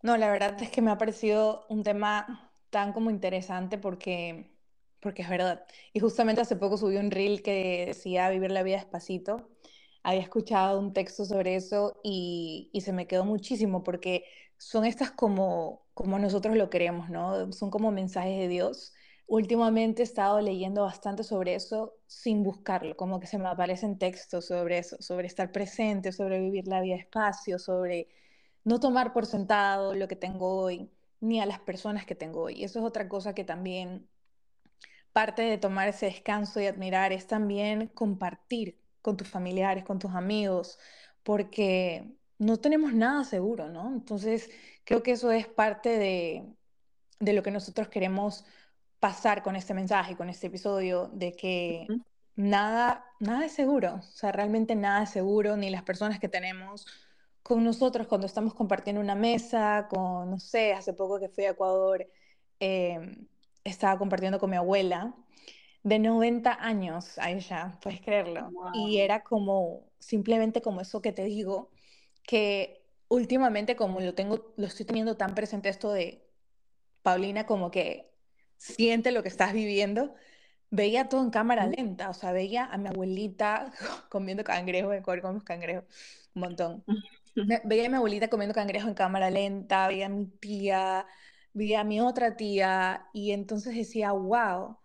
No, 0.01 0.17
la 0.17 0.31
verdad 0.31 0.61
es 0.61 0.71
que 0.71 0.81
me 0.81 0.91
ha 0.91 0.97
parecido 0.97 1.65
un 1.69 1.83
tema 1.83 2.51
tan 2.69 2.93
como 2.93 3.09
interesante 3.11 3.77
porque, 3.77 4.57
porque 4.99 5.21
es 5.21 5.29
verdad. 5.29 5.65
Y 5.93 5.99
justamente 5.99 6.41
hace 6.41 6.55
poco 6.55 6.77
subí 6.77 6.97
un 6.97 7.11
reel 7.11 7.43
que 7.43 7.85
decía 7.87 8.29
vivir 8.29 8.51
la 8.51 8.63
vida 8.63 8.77
despacito. 8.77 9.49
Había 10.03 10.21
escuchado 10.21 10.79
un 10.79 10.93
texto 10.93 11.25
sobre 11.25 11.55
eso 11.55 11.99
y, 12.03 12.69
y 12.73 12.81
se 12.81 12.93
me 12.93 13.05
quedó 13.07 13.25
muchísimo 13.25 13.83
porque 13.83 14.25
son 14.57 14.85
estas 14.85 15.11
como, 15.11 15.87
como 15.93 16.17
nosotros 16.19 16.55
lo 16.55 16.69
queremos, 16.71 17.09
¿no? 17.09 17.51
Son 17.51 17.69
como 17.69 17.91
mensajes 17.91 18.39
de 18.39 18.47
Dios. 18.47 18.93
Últimamente 19.31 20.01
he 20.01 20.03
estado 20.03 20.41
leyendo 20.41 20.81
bastante 20.81 21.23
sobre 21.23 21.55
eso 21.55 21.95
sin 22.05 22.43
buscarlo, 22.43 22.97
como 22.97 23.21
que 23.21 23.27
se 23.27 23.37
me 23.37 23.47
aparecen 23.47 23.97
textos 23.97 24.47
sobre 24.47 24.79
eso, 24.79 24.97
sobre 24.99 25.25
estar 25.27 25.53
presente, 25.53 26.11
sobre 26.11 26.41
vivir 26.41 26.67
la 26.67 26.81
vida 26.81 26.97
despacio, 26.97 27.57
sobre 27.57 28.09
no 28.65 28.81
tomar 28.81 29.13
por 29.13 29.25
sentado 29.25 29.95
lo 29.95 30.09
que 30.09 30.17
tengo 30.17 30.57
hoy, 30.61 30.91
ni 31.21 31.39
a 31.39 31.45
las 31.45 31.61
personas 31.61 32.05
que 32.05 32.13
tengo 32.13 32.41
hoy. 32.41 32.61
Eso 32.65 32.79
es 32.79 32.85
otra 32.85 33.07
cosa 33.07 33.33
que 33.33 33.45
también 33.45 34.05
parte 35.13 35.43
de 35.43 35.57
tomar 35.57 35.87
ese 35.87 36.07
descanso 36.07 36.59
y 36.59 36.65
admirar 36.65 37.13
es 37.13 37.25
también 37.25 37.87
compartir 37.87 38.81
con 39.01 39.15
tus 39.15 39.29
familiares, 39.29 39.85
con 39.85 39.97
tus 39.97 40.11
amigos, 40.11 40.77
porque 41.23 42.17
no 42.37 42.57
tenemos 42.57 42.93
nada 42.93 43.23
seguro, 43.23 43.69
¿no? 43.69 43.93
Entonces, 43.93 44.49
creo 44.83 45.03
que 45.03 45.11
eso 45.13 45.31
es 45.31 45.47
parte 45.47 45.97
de, 45.97 46.53
de 47.21 47.33
lo 47.33 47.43
que 47.43 47.51
nosotros 47.51 47.87
queremos 47.87 48.43
pasar 49.01 49.41
con 49.41 49.55
este 49.55 49.73
mensaje, 49.73 50.15
con 50.15 50.29
este 50.29 50.47
episodio, 50.47 51.09
de 51.11 51.33
que 51.33 51.87
nada, 52.35 53.03
nada 53.19 53.45
es 53.45 53.51
seguro, 53.51 53.95
o 53.95 54.01
sea, 54.03 54.31
realmente 54.31 54.75
nada 54.75 55.03
es 55.03 55.09
seguro, 55.09 55.57
ni 55.57 55.71
las 55.71 55.81
personas 55.81 56.19
que 56.19 56.29
tenemos 56.29 56.85
con 57.41 57.63
nosotros 57.63 58.05
cuando 58.05 58.27
estamos 58.27 58.53
compartiendo 58.53 59.01
una 59.01 59.15
mesa, 59.15 59.87
con, 59.89 60.29
no 60.29 60.39
sé, 60.39 60.73
hace 60.73 60.93
poco 60.93 61.19
que 61.19 61.29
fui 61.29 61.45
a 61.45 61.49
Ecuador, 61.49 62.07
eh, 62.59 63.17
estaba 63.63 63.97
compartiendo 63.97 64.37
con 64.39 64.51
mi 64.51 64.57
abuela 64.57 65.15
de 65.81 65.97
90 65.97 66.63
años, 66.63 67.17
a 67.17 67.31
ella, 67.31 67.79
puedes 67.81 68.01
creerlo. 68.01 68.51
Wow. 68.51 68.71
Y 68.75 68.99
era 68.99 69.23
como, 69.23 69.87
simplemente 69.97 70.61
como 70.61 70.79
eso 70.79 71.01
que 71.01 71.11
te 71.11 71.23
digo, 71.23 71.71
que 72.21 72.85
últimamente 73.07 73.75
como 73.75 73.99
lo 73.99 74.13
tengo, 74.13 74.53
lo 74.57 74.67
estoy 74.67 74.85
teniendo 74.85 75.17
tan 75.17 75.33
presente 75.33 75.69
esto 75.69 75.91
de 75.91 76.23
Paulina 77.01 77.47
como 77.47 77.71
que 77.71 78.10
siente 78.61 79.11
lo 79.11 79.23
que 79.23 79.29
estás 79.29 79.53
viviendo, 79.53 80.13
veía 80.69 81.09
todo 81.09 81.23
en 81.23 81.31
cámara 81.31 81.65
lenta, 81.67 82.09
o 82.09 82.13
sea, 82.13 82.31
veía 82.31 82.65
a 82.65 82.77
mi 82.77 82.89
abuelita 82.89 83.71
comiendo 84.09 84.43
cangrejo, 84.43 84.93
en 84.93 85.03
comemos 85.03 85.43
cangrejo, 85.43 85.85
un 86.35 86.41
montón. 86.41 86.85
Veía 87.63 87.87
a 87.87 87.89
mi 87.89 87.95
abuelita 87.95 88.29
comiendo 88.29 88.53
cangrejo 88.53 88.87
en 88.87 88.93
cámara 88.93 89.29
lenta, 89.31 89.87
veía 89.87 90.05
a 90.07 90.09
mi 90.09 90.27
tía, 90.27 91.07
veía 91.53 91.81
a 91.81 91.83
mi 91.83 92.01
otra 92.01 92.35
tía, 92.37 93.07
y 93.13 93.31
entonces 93.31 93.75
decía, 93.75 94.11
wow, 94.11 94.77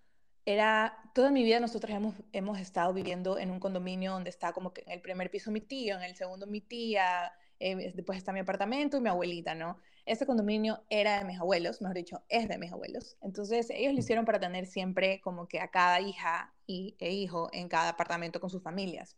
era, 0.46 0.96
toda 1.14 1.30
mi 1.30 1.42
vida 1.44 1.60
nosotros 1.60 1.94
hemos, 1.94 2.14
hemos 2.32 2.58
estado 2.60 2.94
viviendo 2.94 3.38
en 3.38 3.50
un 3.50 3.60
condominio 3.60 4.12
donde 4.12 4.30
está 4.30 4.52
como 4.52 4.72
que 4.72 4.82
en 4.82 4.92
el 4.92 5.00
primer 5.02 5.30
piso 5.30 5.50
mi 5.50 5.60
tío, 5.60 5.96
en 5.96 6.04
el 6.04 6.14
segundo 6.16 6.46
mi 6.46 6.60
tía, 6.62 7.32
eh, 7.58 7.92
después 7.94 8.18
está 8.18 8.32
mi 8.32 8.40
apartamento 8.40 8.96
y 8.96 9.00
mi 9.00 9.08
abuelita, 9.10 9.54
¿no? 9.54 9.80
Este 10.06 10.24
condominio 10.24 10.84
era 10.88 11.18
de 11.18 11.24
mis 11.24 11.40
abuelos, 11.40 11.82
mejor 11.82 11.96
dicho, 11.96 12.22
es 12.28 12.48
de 12.48 12.58
mis 12.58 12.72
abuelos. 12.72 13.16
Entonces 13.20 13.68
ellos 13.70 13.92
lo 13.92 13.98
hicieron 13.98 14.24
para 14.24 14.38
tener 14.38 14.66
siempre 14.66 15.20
como 15.20 15.48
que 15.48 15.60
a 15.60 15.68
cada 15.70 16.00
hija 16.00 16.54
y, 16.66 16.96
e 17.00 17.12
hijo 17.12 17.50
en 17.52 17.68
cada 17.68 17.90
apartamento 17.90 18.40
con 18.40 18.48
sus 18.48 18.62
familias. 18.62 19.16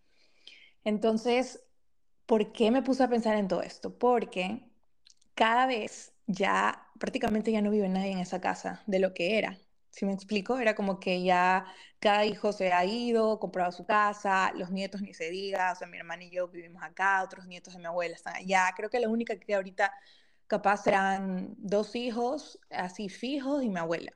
Entonces, 0.85 1.63
¿por 2.25 2.53
qué 2.53 2.71
me 2.71 2.83
puse 2.83 3.03
a 3.03 3.09
pensar 3.09 3.37
en 3.37 3.49
todo 3.49 3.63
esto? 3.63 3.99
Porque 3.99 4.63
cada 5.35 5.67
vez 5.67 6.15
ya 6.27 6.87
prácticamente 6.99 7.53
ya 7.53 7.61
no 7.63 7.71
vive 7.71 7.89
nadie 7.89 8.13
en 8.13 8.19
esa 8.19 8.41
casa 8.41 8.83
de 8.87 8.99
lo 8.99 9.13
que 9.13 9.39
era. 9.39 9.59
Si 9.91 10.07
me 10.07 10.13
explico, 10.13 10.59
era 10.59 10.75
como 10.75 11.01
que 11.01 11.23
ya 11.23 11.67
cada 11.99 12.25
hijo 12.25 12.53
se 12.53 12.73
ha 12.73 12.85
ido, 12.85 13.39
comprado 13.41 13.73
su 13.73 13.85
casa, 13.85 14.53
los 14.55 14.71
nietos 14.71 15.03
ni 15.03 15.13
se 15.15 15.31
diga, 15.31 15.73
o 15.73 15.75
sea, 15.77 15.89
mi 15.89 15.99
hermana 15.99 16.25
y 16.25 16.31
yo 16.31 16.49
vivimos 16.49 16.83
acá, 16.83 17.23
otros 17.23 17.47
nietos 17.47 17.75
de 17.75 17.81
mi 17.81 17.87
abuela 17.87 18.15
están 18.15 18.37
allá. 18.37 18.73
Creo 18.77 18.91
que 18.91 19.01
la 19.01 19.09
única 19.09 19.39
que 19.39 19.55
ahorita 19.55 19.93
capaz 20.49 20.83
serán 20.83 21.55
dos 21.59 21.95
hijos 21.95 22.59
así 22.71 23.09
fijos 23.09 23.63
y 23.63 23.69
mi 23.69 23.79
abuela. 23.79 24.13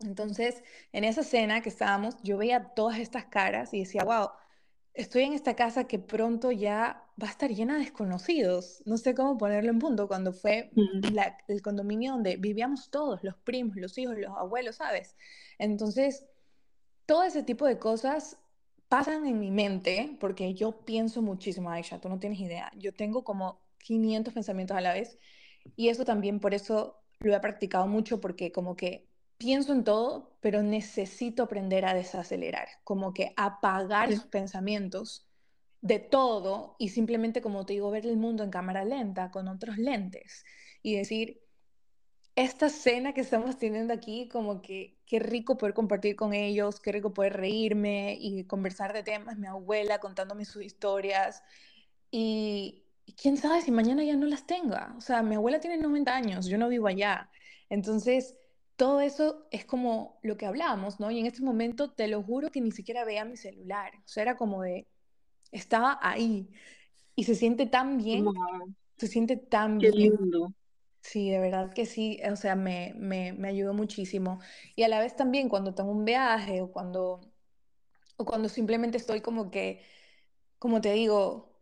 Entonces, 0.00 0.62
en 0.92 1.04
esa 1.04 1.22
cena 1.22 1.62
que 1.62 1.70
estábamos, 1.70 2.16
yo 2.22 2.36
veía 2.36 2.74
todas 2.74 2.98
estas 2.98 3.24
caras 3.24 3.72
y 3.74 3.80
decía, 3.80 4.04
wow, 4.04 4.28
estoy 4.92 5.22
en 5.22 5.32
esta 5.32 5.56
casa 5.56 5.84
que 5.84 5.98
pronto 5.98 6.52
ya 6.52 7.02
va 7.20 7.28
a 7.28 7.30
estar 7.30 7.50
llena 7.50 7.74
de 7.74 7.80
desconocidos. 7.80 8.82
No 8.84 8.98
sé 8.98 9.14
cómo 9.14 9.38
ponerlo 9.38 9.70
en 9.70 9.78
punto, 9.78 10.06
cuando 10.06 10.32
fue 10.32 10.70
la, 11.12 11.38
el 11.48 11.62
condominio 11.62 12.12
donde 12.12 12.36
vivíamos 12.36 12.90
todos, 12.90 13.24
los 13.24 13.36
primos, 13.36 13.76
los 13.76 13.96
hijos, 13.98 14.16
los 14.18 14.36
abuelos, 14.36 14.76
¿sabes? 14.76 15.16
Entonces, 15.58 16.26
todo 17.06 17.24
ese 17.24 17.42
tipo 17.42 17.66
de 17.66 17.78
cosas 17.78 18.38
pasan 18.88 19.26
en 19.26 19.38
mi 19.40 19.50
mente 19.50 20.16
porque 20.20 20.54
yo 20.54 20.84
pienso 20.84 21.22
muchísimo, 21.22 21.70
Aisha, 21.70 22.00
tú 22.00 22.08
no 22.08 22.18
tienes 22.18 22.40
idea. 22.40 22.70
Yo 22.76 22.92
tengo 22.92 23.24
como 23.24 23.60
500 23.78 24.34
pensamientos 24.34 24.76
a 24.76 24.80
la 24.80 24.92
vez 24.92 25.18
y 25.76 25.88
eso 25.88 26.04
también 26.04 26.40
por 26.40 26.54
eso 26.54 27.04
lo 27.20 27.34
he 27.34 27.40
practicado 27.40 27.86
mucho 27.86 28.20
porque 28.20 28.52
como 28.52 28.76
que 28.76 29.08
pienso 29.38 29.72
en 29.72 29.84
todo, 29.84 30.36
pero 30.40 30.62
necesito 30.62 31.42
aprender 31.44 31.84
a 31.86 31.94
desacelerar, 31.94 32.68
como 32.84 33.12
que 33.14 33.32
apagar 33.36 34.10
Sí. 34.10 34.14
sus 34.14 34.26
pensamientos 34.26 35.26
de 35.80 35.98
todo 35.98 36.76
y 36.78 36.90
simplemente, 36.90 37.42
como 37.42 37.66
te 37.66 37.74
digo, 37.74 37.90
ver 37.90 38.06
el 38.06 38.16
mundo 38.16 38.42
en 38.44 38.50
cámara 38.50 38.84
lenta, 38.84 39.30
con 39.30 39.48
otros 39.48 39.78
lentes 39.78 40.44
y 40.82 40.96
decir, 40.96 41.42
esta 42.36 42.68
cena 42.70 43.14
que 43.14 43.20
estamos 43.22 43.58
teniendo 43.58 43.94
aquí, 43.94 44.28
como 44.28 44.62
que 44.62 45.00
qué 45.06 45.20
rico 45.20 45.56
poder 45.58 45.74
compartir 45.74 46.16
con 46.16 46.34
ellos, 46.34 46.80
qué 46.80 46.92
rico 46.92 47.14
poder 47.14 47.34
reírme 47.34 48.16
y 48.20 48.44
conversar 48.46 48.92
de 48.92 49.02
temas, 49.04 49.38
mi 49.38 49.46
abuela 49.46 50.00
contándome 50.00 50.44
sus 50.44 50.64
historias 50.64 51.42
y, 52.10 52.83
y 53.06 53.14
quién 53.14 53.36
sabe 53.36 53.60
si 53.62 53.70
mañana 53.70 54.04
ya 54.04 54.16
no 54.16 54.26
las 54.26 54.46
tenga. 54.46 54.94
O 54.96 55.00
sea, 55.00 55.22
mi 55.22 55.34
abuela 55.36 55.60
tiene 55.60 55.78
90 55.78 56.14
años, 56.16 56.46
yo 56.46 56.58
no 56.58 56.68
vivo 56.68 56.86
allá. 56.88 57.30
Entonces, 57.68 58.36
todo 58.76 59.00
eso 59.00 59.46
es 59.50 59.64
como 59.64 60.18
lo 60.22 60.36
que 60.36 60.46
hablábamos, 60.46 61.00
¿no? 61.00 61.10
Y 61.10 61.20
en 61.20 61.26
este 61.26 61.42
momento 61.42 61.92
te 61.94 62.08
lo 62.08 62.22
juro 62.22 62.50
que 62.50 62.60
ni 62.60 62.72
siquiera 62.72 63.04
veía 63.04 63.24
mi 63.24 63.36
celular. 63.36 63.92
O 63.98 64.08
sea, 64.08 64.22
era 64.22 64.36
como 64.36 64.62
de, 64.62 64.88
estaba 65.52 65.98
ahí. 66.02 66.50
Y 67.16 67.24
se 67.24 67.34
siente 67.36 67.66
tan 67.66 67.98
bien, 67.98 68.34
Wow, 68.34 68.74
se 68.98 69.08
siente 69.08 69.36
tan 69.36 69.78
qué 69.78 69.90
bien. 69.90 70.10
lindo. 70.10 70.52
Sí, 71.02 71.30
de 71.30 71.38
verdad 71.40 71.72
que 71.74 71.86
sí, 71.86 72.18
o 72.30 72.36
sea, 72.36 72.56
me, 72.56 72.94
me, 72.96 73.32
me 73.34 73.48
ayudó 73.48 73.74
muchísimo. 73.74 74.40
Y 74.74 74.84
a 74.84 74.88
la 74.88 75.00
vez 75.00 75.16
también 75.16 75.48
cuando 75.50 75.74
tengo 75.74 75.90
un 75.92 76.04
viaje 76.06 76.62
o 76.62 76.72
cuando, 76.72 77.20
o 78.16 78.24
cuando 78.24 78.48
simplemente 78.48 78.96
estoy 78.98 79.20
como 79.20 79.50
que, 79.50 79.82
como 80.58 80.80
te 80.80 80.92
digo, 80.92 81.53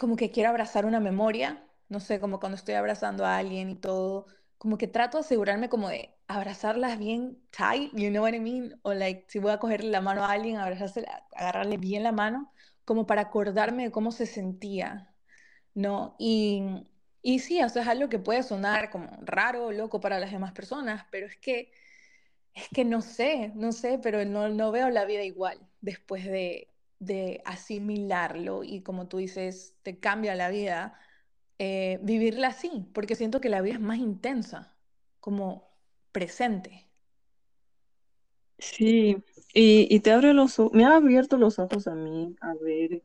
como 0.00 0.16
que 0.16 0.30
quiero 0.30 0.48
abrazar 0.48 0.86
una 0.86 0.98
memoria, 0.98 1.62
no 1.90 2.00
sé, 2.00 2.20
como 2.20 2.40
cuando 2.40 2.56
estoy 2.56 2.74
abrazando 2.74 3.26
a 3.26 3.36
alguien 3.36 3.68
y 3.68 3.76
todo, 3.76 4.26
como 4.56 4.78
que 4.78 4.88
trato 4.88 5.18
de 5.18 5.24
asegurarme 5.24 5.68
como 5.68 5.90
de 5.90 6.16
abrazarlas 6.26 6.98
bien 6.98 7.38
tight, 7.50 7.92
you 7.94 8.08
know 8.08 8.22
what 8.24 8.32
I 8.32 8.40
mean? 8.40 8.80
O 8.82 8.94
like, 8.94 9.26
si 9.28 9.38
voy 9.38 9.52
a 9.52 9.58
cogerle 9.58 9.90
la 9.90 10.00
mano 10.00 10.24
a 10.24 10.32
alguien, 10.32 10.56
agarrarle 10.56 11.76
bien 11.76 12.02
la 12.02 12.12
mano, 12.12 12.50
como 12.86 13.06
para 13.06 13.22
acordarme 13.22 13.84
de 13.84 13.90
cómo 13.92 14.10
se 14.10 14.24
sentía, 14.24 15.14
¿no? 15.74 16.16
Y, 16.18 16.62
y 17.22 17.40
sí, 17.40 17.62
o 17.62 17.68
sea, 17.68 17.82
es 17.82 17.88
algo 17.88 18.08
que 18.08 18.18
puede 18.18 18.42
sonar 18.42 18.90
como 18.90 19.10
raro 19.22 19.66
o 19.66 19.72
loco 19.72 20.00
para 20.00 20.18
las 20.18 20.32
demás 20.32 20.52
personas, 20.52 21.04
pero 21.10 21.26
es 21.26 21.36
que, 21.36 21.72
es 22.54 22.68
que 22.70 22.84
no 22.86 23.02
sé, 23.02 23.52
no 23.54 23.72
sé, 23.72 23.98
pero 24.02 24.24
no, 24.24 24.48
no 24.48 24.72
veo 24.72 24.90
la 24.90 25.04
vida 25.04 25.24
igual 25.24 25.60
después 25.82 26.24
de, 26.24 26.69
de 27.00 27.42
asimilarlo 27.46 28.64
y 28.64 28.82
como 28.82 29.08
tú 29.08 29.18
dices, 29.18 29.76
te 29.82 30.00
cambia 30.00 30.36
la 30.36 30.50
vida, 30.50 31.00
eh, 31.58 32.00
vivirla 32.02 32.48
así, 32.48 32.88
porque 32.94 33.16
siento 33.16 33.40
que 33.42 33.50
la 33.50 33.62
vida 33.62 33.74
es 33.76 33.80
más 33.80 33.98
intensa, 33.98 34.76
como 35.20 35.70
presente. 36.12 36.88
Sí, 38.58 39.16
y, 39.54 39.94
y 39.94 40.00
te 40.00 40.12
abre 40.12 40.34
los 40.34 40.58
me 40.72 40.84
ha 40.84 40.96
abierto 40.96 41.38
los 41.38 41.58
ojos 41.58 41.86
a 41.86 41.94
mí 41.94 42.36
a 42.40 42.54
ver 42.54 43.02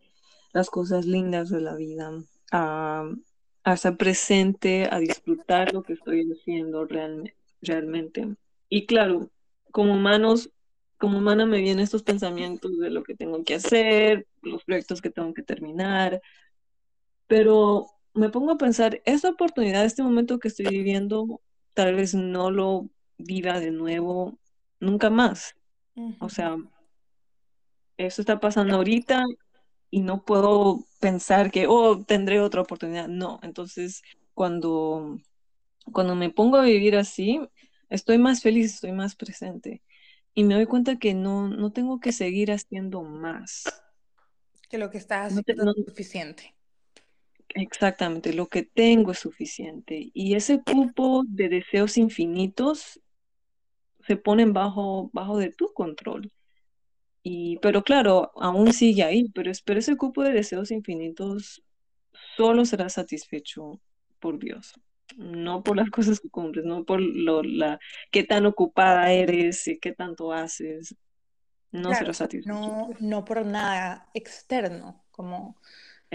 las 0.54 0.70
cosas 0.72 1.06
lindas 1.06 1.50
de 1.50 1.62
la 1.62 1.76
vida, 1.76 2.12
a, 2.52 3.06
estar 3.66 3.98
presente, 3.98 4.88
a 4.92 5.00
disfrutar 5.00 5.74
lo 5.74 5.84
que 5.84 5.94
estoy 5.94 6.32
haciendo 6.32 6.88
realme- 6.88 7.36
realmente. 7.62 8.36
Y 8.70 8.86
claro, 8.88 9.30
como 9.72 9.94
humanos 9.96 10.52
como 10.98 11.18
humana 11.18 11.46
me 11.46 11.62
vienen 11.62 11.84
estos 11.84 12.04
pensamientos 12.04 12.78
de 12.78 12.90
lo 12.90 13.04
que 13.04 13.16
tengo 13.16 13.44
que 13.44 13.56
hacer, 13.56 14.28
los 14.42 14.64
proyectos 14.64 15.02
que 15.02 15.10
tengo 15.10 15.34
que 15.34 15.44
terminar, 15.44 16.22
pero 17.28 17.88
me 18.14 18.30
pongo 18.30 18.54
a 18.54 18.58
pensar, 18.58 19.02
esta 19.06 19.30
oportunidad, 19.30 19.86
este 19.86 20.04
momento 20.04 20.40
que 20.40 20.48
estoy 20.48 20.68
viviendo, 20.68 21.42
tal 21.74 21.96
vez 21.96 22.14
no 22.16 22.50
lo 22.52 22.90
viva 23.18 23.60
de 23.60 23.72
nuevo 23.72 24.40
nunca 24.80 25.10
más. 25.10 25.56
O 26.20 26.30
sea, 26.30 26.58
eso 27.98 28.22
está 28.22 28.40
pasando 28.40 28.76
ahorita 28.76 29.24
y 29.90 30.02
no 30.02 30.24
puedo 30.24 30.86
pensar 31.00 31.52
que, 31.52 31.68
oh, 31.68 32.04
tendré 32.04 32.40
otra 32.40 32.62
oportunidad. 32.62 33.08
No, 33.08 33.40
entonces 33.44 34.02
cuando, 34.34 35.20
cuando 35.92 36.16
me 36.16 36.30
pongo 36.30 36.58
a 36.58 36.64
vivir 36.64 36.96
así, 36.96 37.42
estoy 37.90 38.18
más 38.18 38.42
feliz, 38.42 38.76
estoy 38.76 38.92
más 38.94 39.16
presente 39.16 39.82
y 40.36 40.44
me 40.44 40.54
doy 40.54 40.66
cuenta 40.66 40.98
que 40.98 41.14
no, 41.14 41.48
no 41.48 41.72
tengo 41.72 42.00
que 42.00 42.12
seguir 42.12 42.52
haciendo 42.52 43.02
más. 43.02 43.64
Que 44.70 44.78
lo 44.78 44.92
que 44.92 44.98
estás 44.98 45.34
haciendo 45.34 45.72
es 45.72 45.86
suficiente. 45.86 46.54
Exactamente, 47.50 48.34
lo 48.34 48.48
que 48.48 48.64
tengo 48.64 49.12
es 49.12 49.20
suficiente. 49.20 50.12
Y 50.14 50.36
ese 50.36 50.62
cupo 50.62 51.24
de 51.26 51.48
deseos 51.48 51.98
infinitos 51.98 53.02
se 54.06 54.18
ponen 54.18 54.52
bajo, 54.52 55.10
bajo 55.14 55.38
de 55.38 55.52
tu 55.52 55.74
control. 55.74 56.32
Y, 57.24 57.58
pero 57.60 57.84
claro, 57.84 58.32
aún 58.36 58.74
sigue 58.74 59.04
ahí, 59.04 59.30
pero, 59.34 59.52
pero 59.64 59.80
ese 59.80 59.96
cupo 59.96 60.22
de 60.22 60.34
deseos 60.34 60.70
infinitos 60.70 61.64
solo 62.36 62.66
será 62.66 62.90
satisfecho 62.90 63.80
por 64.20 64.38
Dios, 64.38 64.74
no 65.18 65.64
por 65.64 65.78
las 65.78 65.90
cosas 65.92 66.20
que 66.20 66.30
cumples, 66.30 66.66
no 66.66 66.84
por 66.86 67.02
lo, 67.02 67.44
la, 67.44 67.80
qué 68.12 68.24
tan 68.24 68.46
ocupada 68.46 69.12
eres 69.12 69.68
y 69.68 69.80
qué 69.80 69.94
tanto 69.94 70.34
haces, 70.34 70.96
no 71.72 71.94
será 71.94 72.14
satisfecho. 72.14 72.54
No, 72.54 72.90
no 73.00 73.26
por 73.26 73.46
nada 73.46 74.10
externo, 74.14 75.06
como 75.12 75.58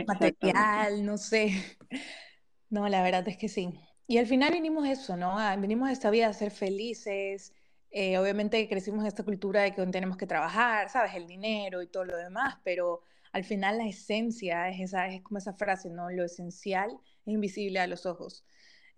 material, 0.07 1.05
no 1.05 1.19
sé. 1.19 1.53
No, 2.73 2.89
la 2.89 3.03
verdad 3.03 3.27
es 3.27 3.37
que 3.37 3.49
sí. 3.49 3.69
Y 4.07 4.19
al 4.19 4.29
final 4.29 4.53
vinimos 4.53 4.87
eso, 4.87 5.17
¿no? 5.17 5.39
Venimos 5.59 5.89
a 5.89 5.93
esta 5.93 6.09
vida 6.09 6.29
a 6.29 6.33
ser 6.33 6.53
felices, 6.53 7.53
eh, 7.91 8.17
obviamente 8.19 8.69
crecimos 8.69 9.01
en 9.01 9.09
esta 9.09 9.25
cultura 9.25 9.63
de 9.63 9.75
que 9.75 9.85
tenemos 9.87 10.17
que 10.17 10.27
trabajar, 10.27 10.89
¿sabes? 10.89 11.15
El 11.15 11.27
dinero 11.27 11.83
y 11.83 11.89
todo 11.89 12.05
lo 12.05 12.17
demás, 12.17 12.59
pero 12.63 13.03
al 13.33 13.45
final 13.45 13.79
la 13.79 13.87
esencia 13.87 14.69
es, 14.69 14.81
esa, 14.81 15.09
es 15.09 15.23
como 15.23 15.39
esa 15.39 15.53
frase, 15.55 15.91
¿no? 15.91 16.11
Lo 16.11 16.25
esencial 16.25 16.91
es 17.27 17.35
invisible 17.35 17.81
a 17.81 17.87
los 17.89 18.07
ojos. 18.07 18.45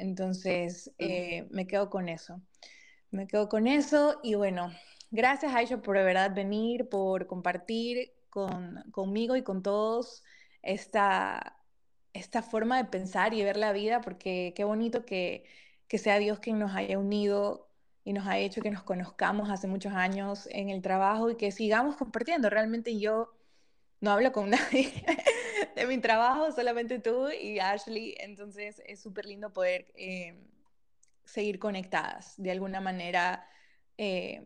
Entonces, 0.03 0.91
eh, 0.99 1.47
me 1.51 1.69
quedo 1.69 1.89
con 1.89 2.09
eso. 2.09 2.43
Me 3.13 3.29
quedo 3.29 3.49
con 3.49 3.69
eso 3.69 4.19
y 4.25 4.35
bueno, 4.35 4.73
gracias 5.13 5.55
Aisha 5.55 5.81
por 5.81 5.97
de 5.97 6.03
verdad 6.03 6.35
venir, 6.35 6.89
por 6.89 7.29
compartir 7.29 8.13
con, 8.29 8.83
conmigo 8.91 9.37
y 9.37 9.43
con 9.43 9.63
todos 9.63 10.25
esta, 10.63 11.57
esta 12.15 12.43
forma 12.43 12.79
de 12.79 12.87
pensar 12.87 13.33
y 13.33 13.45
ver 13.45 13.57
la 13.57 13.73
vida, 13.73 14.01
porque 14.01 14.53
qué 14.57 14.65
bonito 14.65 15.05
que, 15.05 15.45
que 15.87 15.99
sea 15.99 16.19
Dios 16.19 16.41
quien 16.41 16.59
nos 16.59 16.75
haya 16.75 16.99
unido 16.99 17.69
y 18.05 18.13
nos 18.13 18.27
ha 18.27 18.39
hecho 18.39 18.61
que 18.61 18.73
nos 18.73 18.83
conozcamos 18.83 19.51
hace 19.51 19.69
muchos 19.69 19.93
años 19.93 20.49
en 20.51 20.69
el 20.71 20.83
trabajo 20.83 21.31
y 21.31 21.37
que 21.37 21.53
sigamos 21.53 21.97
compartiendo. 21.97 22.51
Realmente 22.51 22.99
yo 22.99 23.33
no 24.03 24.11
hablo 24.11 24.33
con 24.33 24.51
nadie 24.51 24.93
de 25.75 25.87
mi 25.87 25.99
trabajo, 25.99 26.53
solamente 26.53 26.99
tú 26.99 27.31
y 27.31 27.59
Ashley, 27.61 28.15
entonces 28.19 28.83
es 28.85 29.01
súper 29.01 29.25
lindo 29.25 29.53
poder 29.55 29.87
eh, 29.95 30.35
seguir 31.25 31.59
conectadas 31.59 32.35
de 32.37 32.51
alguna 32.51 32.81
manera. 32.83 33.49
Eh, 33.97 34.43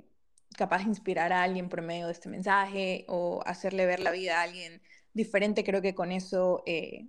capaz 0.56 0.78
de 0.78 0.84
inspirar 0.84 1.32
a 1.32 1.42
alguien 1.42 1.68
por 1.68 1.82
medio 1.82 2.06
de 2.06 2.12
este 2.12 2.28
mensaje 2.28 3.04
o 3.08 3.42
hacerle 3.44 3.86
ver 3.86 4.00
la 4.00 4.10
vida 4.10 4.38
a 4.40 4.42
alguien 4.42 4.80
diferente, 5.12 5.64
creo 5.64 5.82
que 5.82 5.94
con 5.94 6.12
eso 6.12 6.62
eh, 6.66 7.08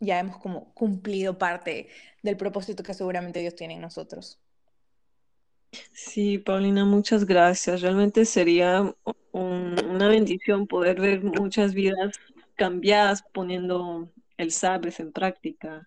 ya 0.00 0.18
hemos 0.18 0.38
como 0.38 0.72
cumplido 0.74 1.38
parte 1.38 1.88
del 2.22 2.36
propósito 2.36 2.82
que 2.82 2.94
seguramente 2.94 3.40
Dios 3.40 3.54
tiene 3.54 3.74
en 3.74 3.80
nosotros. 3.80 4.43
Sí, 5.92 6.38
Paulina, 6.38 6.84
muchas 6.84 7.24
gracias. 7.24 7.80
Realmente 7.82 8.24
sería 8.24 8.94
una 9.32 10.08
bendición 10.08 10.66
poder 10.66 11.00
ver 11.00 11.22
muchas 11.22 11.74
vidas 11.74 12.18
cambiadas 12.54 13.22
poniendo 13.32 14.10
el 14.36 14.52
Sabes 14.52 15.00
en 15.00 15.12
práctica. 15.12 15.86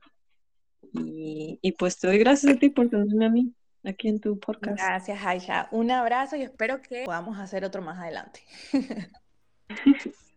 Y, 0.94 1.60
y, 1.62 1.72
pues 1.74 2.00
te 2.00 2.08
doy 2.08 2.18
gracias 2.18 2.56
a 2.56 2.60
ti 2.60 2.70
por 2.70 2.90
tenerme 2.90 3.26
a 3.26 3.30
mí 3.30 3.54
aquí 3.84 4.08
en 4.08 4.20
tu 4.20 4.40
podcast. 4.40 4.78
Gracias, 4.78 5.20
Aisha. 5.24 5.68
Un 5.72 5.92
abrazo 5.92 6.36
y 6.36 6.44
espero 6.44 6.82
que 6.82 7.04
podamos 7.06 7.38
hacer 7.40 7.64
otro 7.64 7.82
más 7.82 7.98
adelante. 8.00 8.42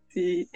sí. 0.09 0.49